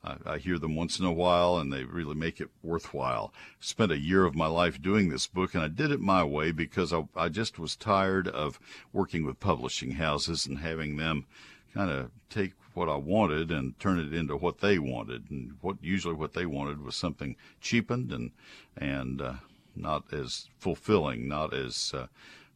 [0.03, 3.33] I, hear them once in a while, and they really make it worthwhile.
[3.59, 6.51] Spent a year of my life doing this book, and I did it my way
[6.51, 8.59] because I, I just was tired of
[8.93, 11.25] working with publishing houses and having them
[11.73, 15.77] kind of take what I wanted and turn it into what they wanted, and what
[15.81, 18.31] usually what they wanted was something cheapened and
[18.77, 19.33] and uh,
[19.75, 22.07] not as fulfilling, not as uh,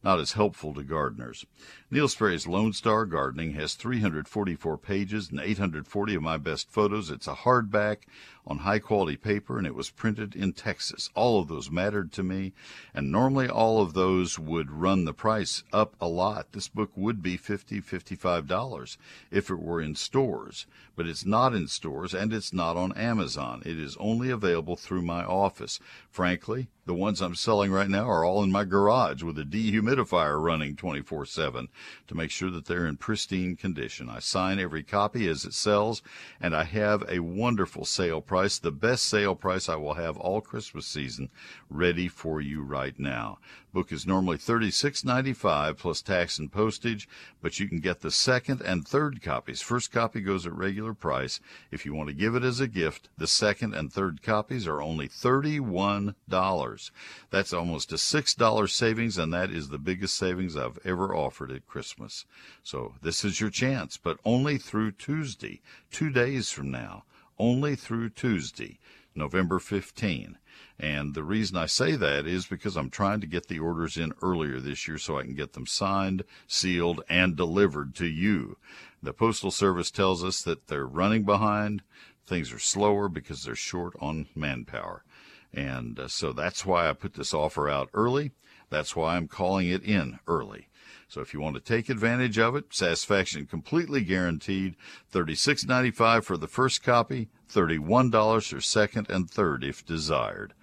[0.04, 1.44] not as helpful to gardeners.
[1.92, 7.10] Neil Sperry's Lone Star Gardening has 344 pages and 840 of my best photos.
[7.10, 8.04] It's a hardback
[8.46, 11.10] on high quality paper and it was printed in Texas.
[11.14, 12.54] All of those mattered to me
[12.94, 16.52] and normally all of those would run the price up a lot.
[16.52, 18.96] This book would be 50 $55
[19.30, 20.66] if it were in stores,
[20.96, 23.62] but it's not in stores and it's not on Amazon.
[23.66, 25.78] It is only available through my office.
[26.10, 30.42] Frankly, the ones I'm selling right now are all in my garage with a dehumidifier
[30.42, 31.68] running 24 7
[32.08, 34.08] to make sure that they're in pristine condition.
[34.08, 36.02] I sign every copy as it sells,
[36.40, 40.40] and I have a wonderful sale price, the best sale price I will have all
[40.40, 41.30] Christmas season,
[41.68, 43.38] ready for you right now.
[43.72, 47.08] Book is normally $36.95 plus tax and postage,
[47.40, 49.62] but you can get the second and third copies.
[49.62, 51.40] First copy goes at regular price.
[51.70, 54.82] If you want to give it as a gift, the second and third copies are
[54.82, 56.90] only $31.
[57.30, 61.66] That's almost a $6 savings, and that is the biggest savings I've ever offered at
[61.66, 62.26] Christmas.
[62.62, 67.04] So this is your chance, but only through Tuesday, two days from now,
[67.38, 68.78] only through Tuesday,
[69.14, 70.38] November 15.
[70.78, 74.12] And the reason I say that is because I'm trying to get the orders in
[74.22, 78.56] earlier this year so I can get them signed, sealed, and delivered to you.
[79.02, 81.82] The Postal Service tells us that they're running behind.
[82.26, 85.04] Things are slower because they're short on manpower.
[85.52, 88.32] And uh, so that's why I put this offer out early.
[88.70, 90.68] That's why I'm calling it in early.
[91.12, 94.76] So if you want to take advantage of it, satisfaction completely guaranteed.
[95.12, 100.54] $36.95 for the first copy, $31 for second and third if desired.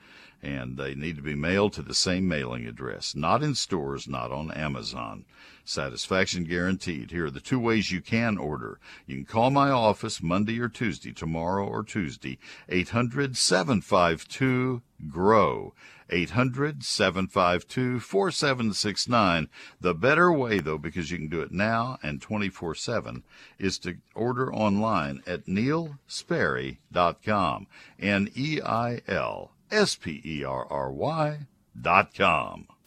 [0.42, 4.32] And they need to be mailed to the same mailing address, not in stores, not
[4.32, 5.26] on Amazon.
[5.70, 7.12] Satisfaction guaranteed.
[7.12, 8.80] Here are the two ways you can order.
[9.06, 12.40] You can call my office Monday or Tuesday, tomorrow or Tuesday,
[12.70, 15.76] 800 752 GROW.
[16.10, 19.48] 800 752 4769.
[19.80, 23.24] The better way, though, because you can do it now and 24 7,
[23.60, 27.68] is to order online at neilsperry.com.
[28.00, 31.46] N E I L S P E R R Y
[31.80, 32.66] dot com.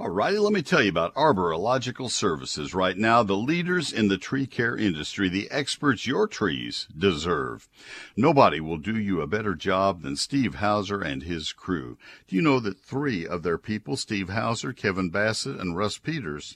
[0.00, 2.72] All righty, let me tell you about Arborilogical Services.
[2.72, 7.68] Right now, the leaders in the tree care industry, the experts your trees deserve.
[8.16, 11.98] Nobody will do you a better job than Steve Hauser and his crew.
[12.28, 16.54] Do you know that three of their people, Steve Hauser, Kevin Bassett, and Russ Peters,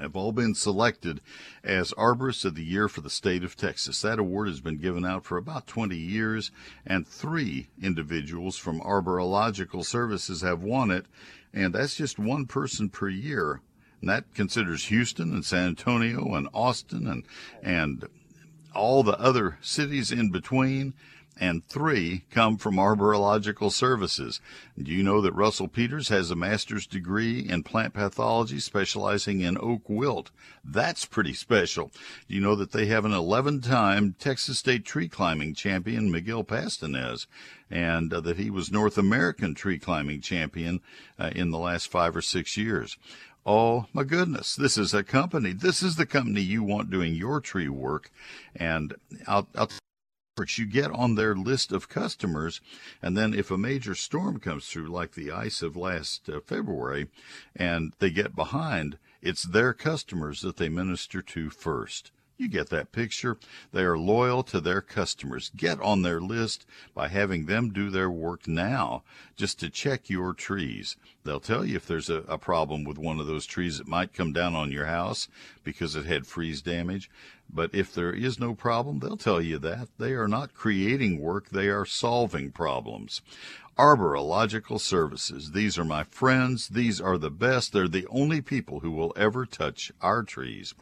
[0.00, 1.20] have all been selected
[1.64, 4.02] as Arborists of the Year for the state of Texas.
[4.02, 6.52] That award has been given out for about 20 years,
[6.86, 11.06] and three individuals from Arborilogical Services have won it,
[11.52, 13.60] and that's just one person per year.
[14.00, 17.24] And that considers Houston and San Antonio and Austin and
[17.62, 18.08] and
[18.74, 20.94] all the other cities in between.
[21.40, 24.40] And three come from arborilogical Services.
[24.76, 29.56] Do you know that Russell Peters has a master's degree in plant pathology specializing in
[29.56, 30.32] oak wilt?
[30.64, 31.92] That's pretty special.
[32.28, 36.42] Do you know that they have an 11 time Texas State tree climbing champion, Miguel
[36.42, 37.28] Pastanez,
[37.70, 40.80] and uh, that he was North American tree climbing champion
[41.18, 42.96] uh, in the last five or six years?
[43.46, 45.52] Oh my goodness, this is a company.
[45.52, 48.10] This is the company you want doing your tree work.
[48.54, 48.94] And
[49.26, 49.70] I'll, I'll
[50.56, 52.60] you get on their list of customers,
[53.02, 57.08] and then if a major storm comes through, like the ice of last uh, February,
[57.56, 62.12] and they get behind, it's their customers that they minister to first.
[62.38, 63.36] You get that picture.
[63.72, 65.50] They are loyal to their customers.
[65.56, 69.02] Get on their list by having them do their work now
[69.34, 70.96] just to check your trees.
[71.24, 74.14] They'll tell you if there's a, a, problem with one of those trees that might
[74.14, 75.26] come down on your house
[75.64, 77.10] because it had freeze damage.
[77.50, 79.88] But if there is no problem, they'll tell you that.
[79.98, 83.20] They are not creating work, they are solving problems.
[83.78, 85.52] Arborilogical Services.
[85.52, 86.68] These are my friends.
[86.68, 87.72] These are the best.
[87.72, 90.74] They're the only people who will ever touch our trees.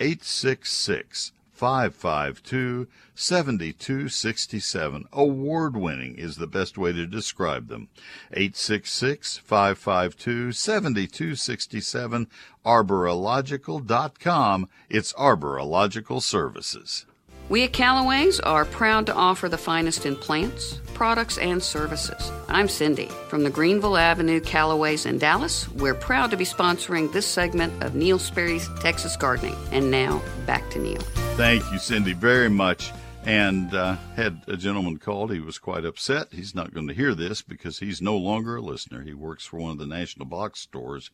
[0.00, 5.04] 866 552 7267.
[5.12, 7.88] Award winning is the best way to describe them.
[8.32, 12.28] 866 552 7267.
[12.64, 14.68] Arborilogical.com.
[14.88, 17.04] It's Arborilogical Services.
[17.50, 22.30] We at Callaway's are proud to offer the finest in plants, products, and services.
[22.46, 25.68] I'm Cindy from the Greenville Avenue Callaway's in Dallas.
[25.70, 29.56] We're proud to be sponsoring this segment of Neil Sperry's Texas Gardening.
[29.72, 31.00] And now, back to Neil.
[31.34, 32.92] Thank you, Cindy, very much.
[33.24, 35.32] And uh, had a gentleman called.
[35.32, 36.28] He was quite upset.
[36.30, 39.02] He's not going to hear this because he's no longer a listener.
[39.02, 41.10] He works for one of the national box stores.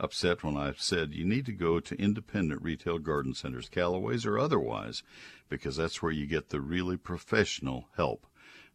[0.00, 4.38] Upset when I said you need to go to independent retail garden centers, Callaway's or
[4.38, 5.02] otherwise,
[5.50, 8.26] because that's where you get the really professional help.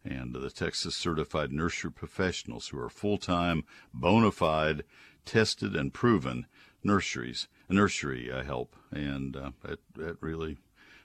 [0.04, 4.84] And the Texas certified nursery professionals who are full time, bona fide,
[5.24, 6.46] tested, and proven
[6.84, 8.76] nurseries, nursery uh, help.
[8.92, 10.58] And uh, that, that really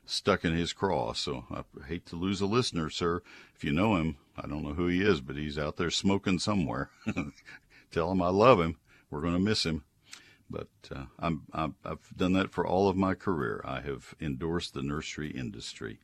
[0.06, 1.14] stuck in his craw.
[1.14, 3.24] So I hate to lose a listener, sir.
[3.56, 6.38] If you know him, I don't know who he is, but he's out there smoking
[6.38, 6.92] somewhere.
[7.92, 8.78] Tell him I love him.
[9.10, 9.84] We're going to miss him.
[10.52, 13.62] But uh, I'm, i have done that for all of my career.
[13.66, 16.00] I have endorsed the nursery industry.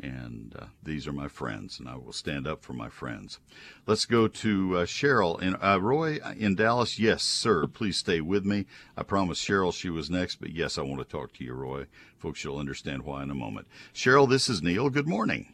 [0.00, 3.40] And uh, these are my friends, and I will stand up for my friends.
[3.84, 5.40] Let's go to uh, Cheryl.
[5.42, 7.66] And uh, Roy in Dallas, yes, sir.
[7.66, 8.66] Please stay with me.
[8.96, 11.86] I promised Cheryl she was next, but yes, I want to talk to you, Roy.
[12.16, 13.66] Folks, you'll understand why in a moment.
[13.92, 14.88] Cheryl, this is Neil.
[14.88, 15.52] Good morning.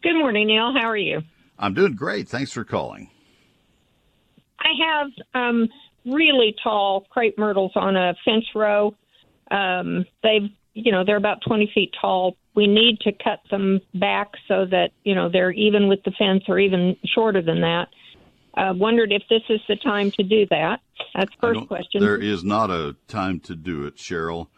[0.00, 0.72] Good morning, Neil.
[0.72, 1.22] How are you?
[1.58, 2.28] I'm doing great.
[2.28, 3.10] Thanks for calling.
[4.60, 5.68] I have um,
[6.06, 8.94] really tall crepe myrtles on a fence row.
[9.50, 12.36] Um, they've, you know, they're about 20 feet tall.
[12.54, 16.44] We need to cut them back so that, you know, they're even with the fence
[16.48, 17.88] or even shorter than that.
[18.56, 20.80] Uh, wondered if this is the time to do that.
[21.14, 22.00] That's first question.
[22.00, 24.48] There is not a time to do it, Cheryl.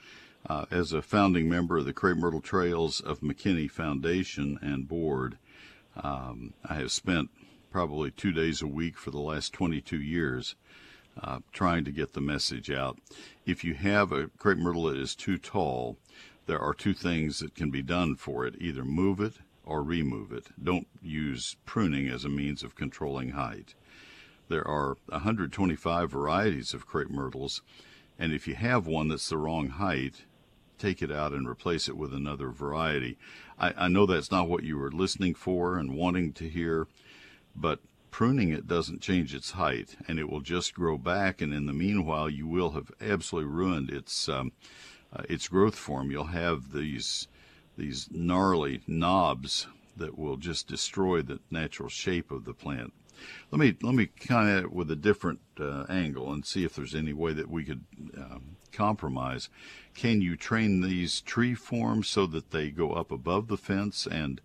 [0.49, 5.37] Uh, as a founding member of the Crape Myrtle Trails of McKinney Foundation and Board,
[6.01, 7.31] um, I have spent
[7.73, 10.55] probably two days a week for the last 22 years
[11.23, 12.99] uh, trying to get the message out.
[13.47, 15.97] If you have a crepe myrtle that is too tall,
[16.47, 20.33] there are two things that can be done for it either move it or remove
[20.33, 20.47] it.
[20.63, 23.75] Don't use pruning as a means of controlling height.
[24.49, 27.61] There are 125 varieties of crepe myrtles,
[28.19, 30.25] and if you have one that's the wrong height,
[30.79, 33.19] take it out and replace it with another variety.
[33.59, 36.87] I, I know that's not what you were listening for and wanting to hear,
[37.55, 41.67] but pruning it doesn't change its height and it will just grow back and in
[41.67, 44.53] the meanwhile you will have absolutely ruined its um,
[45.13, 46.11] uh, its growth form.
[46.11, 47.29] You'll have these
[47.77, 52.93] these gnarly knobs that will just destroy the natural shape of the plant.
[53.51, 56.95] Let me let me kind of with a different uh, angle and see if there's
[56.95, 57.85] any way that we could
[58.17, 59.49] um, compromise.
[59.95, 64.41] Can you train these tree forms so that they go up above the fence and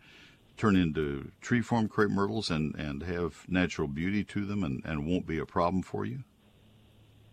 [0.57, 5.05] turn into tree form crepe myrtles and, and have natural beauty to them and, and
[5.05, 6.23] won't be a problem for you?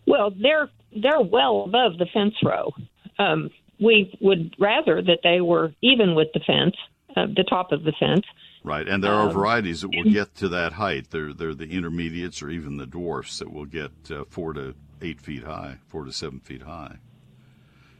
[0.06, 0.70] Well, they're
[1.02, 2.72] they're well above the fence row.
[3.18, 3.50] Um,
[3.80, 6.74] we would rather that they were even with the fence,
[7.16, 8.24] uh, the top of the fence.
[8.62, 11.10] Right, and there are um, varieties that will get to that height.
[11.10, 15.20] They're they're the intermediates or even the dwarfs that will get uh, four to eight
[15.20, 16.98] feet high, four to seven feet high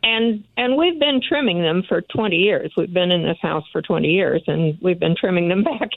[0.02, 2.72] and and we've been trimming them for 20 years.
[2.76, 5.90] We've been in this house for 20 years, and we've been trimming them back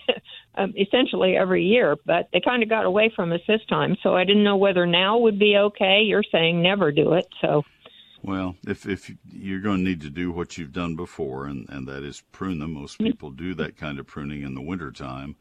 [0.56, 1.97] um, essentially every year.
[2.06, 4.86] But they kind of got away from us this time, so I didn't know whether
[4.86, 6.01] now would be okay.
[6.01, 7.64] You're saying never do it, so.
[8.22, 11.88] Well, if if you're going to need to do what you've done before, and and
[11.88, 12.74] that is prune them.
[12.74, 13.08] Most mm-hmm.
[13.08, 15.36] people do that kind of pruning in the wintertime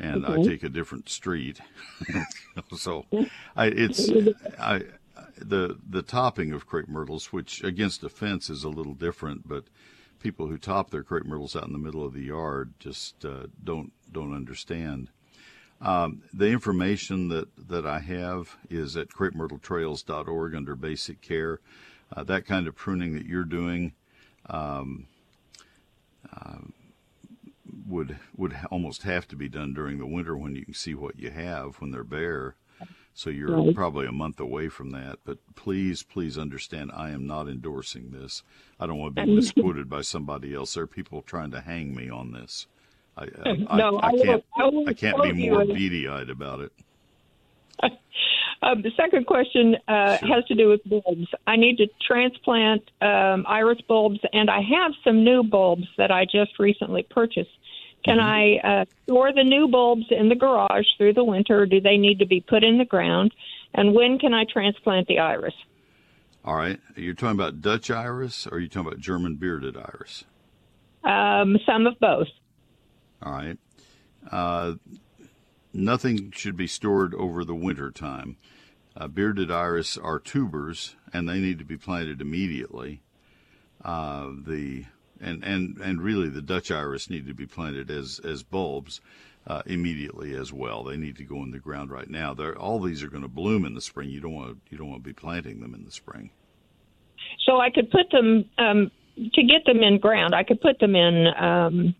[0.00, 0.40] and mm-hmm.
[0.40, 1.60] I take a different street.
[2.76, 3.06] so
[3.54, 4.10] I, it's
[4.58, 4.82] I
[5.40, 9.64] the the topping of crepe myrtles, which against a fence is a little different, but
[10.20, 13.46] people who top their crepe myrtles out in the middle of the yard just uh,
[13.62, 15.08] don't don't understand.
[15.80, 21.60] Um, the information that, that I have is at crapemyrtletrails.org under basic care.
[22.14, 23.92] Uh, that kind of pruning that you're doing
[24.50, 25.06] um,
[26.36, 26.58] uh,
[27.86, 31.18] would would almost have to be done during the winter when you can see what
[31.18, 32.56] you have when they're bare.
[33.20, 33.74] So you're Right.
[33.74, 35.18] probably a month away from that.
[35.26, 38.42] But please, please understand, I am not endorsing this.
[38.80, 40.72] I don't want to be misquoted by somebody else.
[40.72, 42.66] There are people trying to hang me on this.
[43.18, 44.44] I, I, No, I, I will- can't.
[44.58, 46.72] I will I can't be more beady-eyed about it.
[48.62, 51.28] Um, the second question uh, has to do with bulbs.
[51.46, 56.26] I need to transplant um, iris bulbs, and I have some new bulbs that I
[56.26, 57.48] just recently purchased.
[58.04, 58.66] Can Mm-hmm.
[58.66, 61.62] I uh, store the new bulbs in the garage through the winter?
[61.62, 63.32] Or do they need to be put in the ground?
[63.74, 65.54] And when can I transplant the iris?
[66.44, 66.80] All right.
[66.96, 70.24] You're talking about Dutch iris, or are you talking about German bearded iris?
[71.04, 72.28] Um, some of both.
[73.22, 73.58] All right.
[74.30, 74.74] Uh,
[75.72, 78.36] nothing should be stored over the winter time.
[78.96, 83.02] Uh, bearded iris are tubers, and they need to be planted immediately.
[83.84, 84.84] Uh, the
[85.20, 89.00] and, and and really the Dutch iris need to be planted as as bulbs
[89.46, 90.84] uh, immediately as well.
[90.84, 92.34] They need to go in the ground right now.
[92.34, 94.10] They're, all these are going to bloom in the spring.
[94.10, 96.30] You don't want to, you don't want to be planting them in the spring.
[97.46, 100.34] So I could put them um, to get them in ground.
[100.34, 101.94] I could put them in um,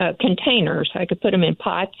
[0.00, 0.90] uh, containers.
[0.94, 1.96] I could put them in pots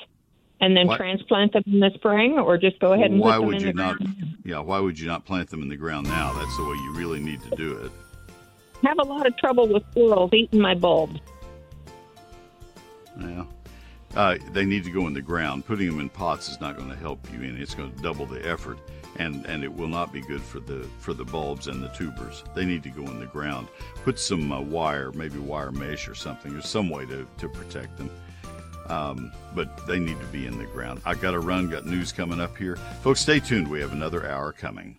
[0.60, 3.46] and then transplant them in the spring, or just go ahead and why put them
[3.46, 3.98] would in you the not?
[3.98, 4.38] ground.
[4.44, 6.32] Yeah, why would you not plant them in the ground now?
[6.32, 7.92] That's the way you really need to do it.
[8.82, 11.20] Have a lot of trouble with squirrels eating my bulbs.
[13.18, 13.44] Yeah.
[14.14, 15.66] Uh, they need to go in the ground.
[15.66, 17.60] Putting them in pots is not going to help you any.
[17.60, 18.78] It's going to double the effort,
[19.16, 22.44] and, and it will not be good for the for the bulbs and the tubers.
[22.54, 23.68] They need to go in the ground.
[24.04, 26.52] Put some uh, wire, maybe wire mesh or something.
[26.52, 28.10] There's some way to, to protect them.
[28.88, 31.00] Um, but they need to be in the ground.
[31.04, 31.68] I got to run.
[31.68, 33.20] Got news coming up here, folks.
[33.20, 33.68] Stay tuned.
[33.68, 34.96] We have another hour coming.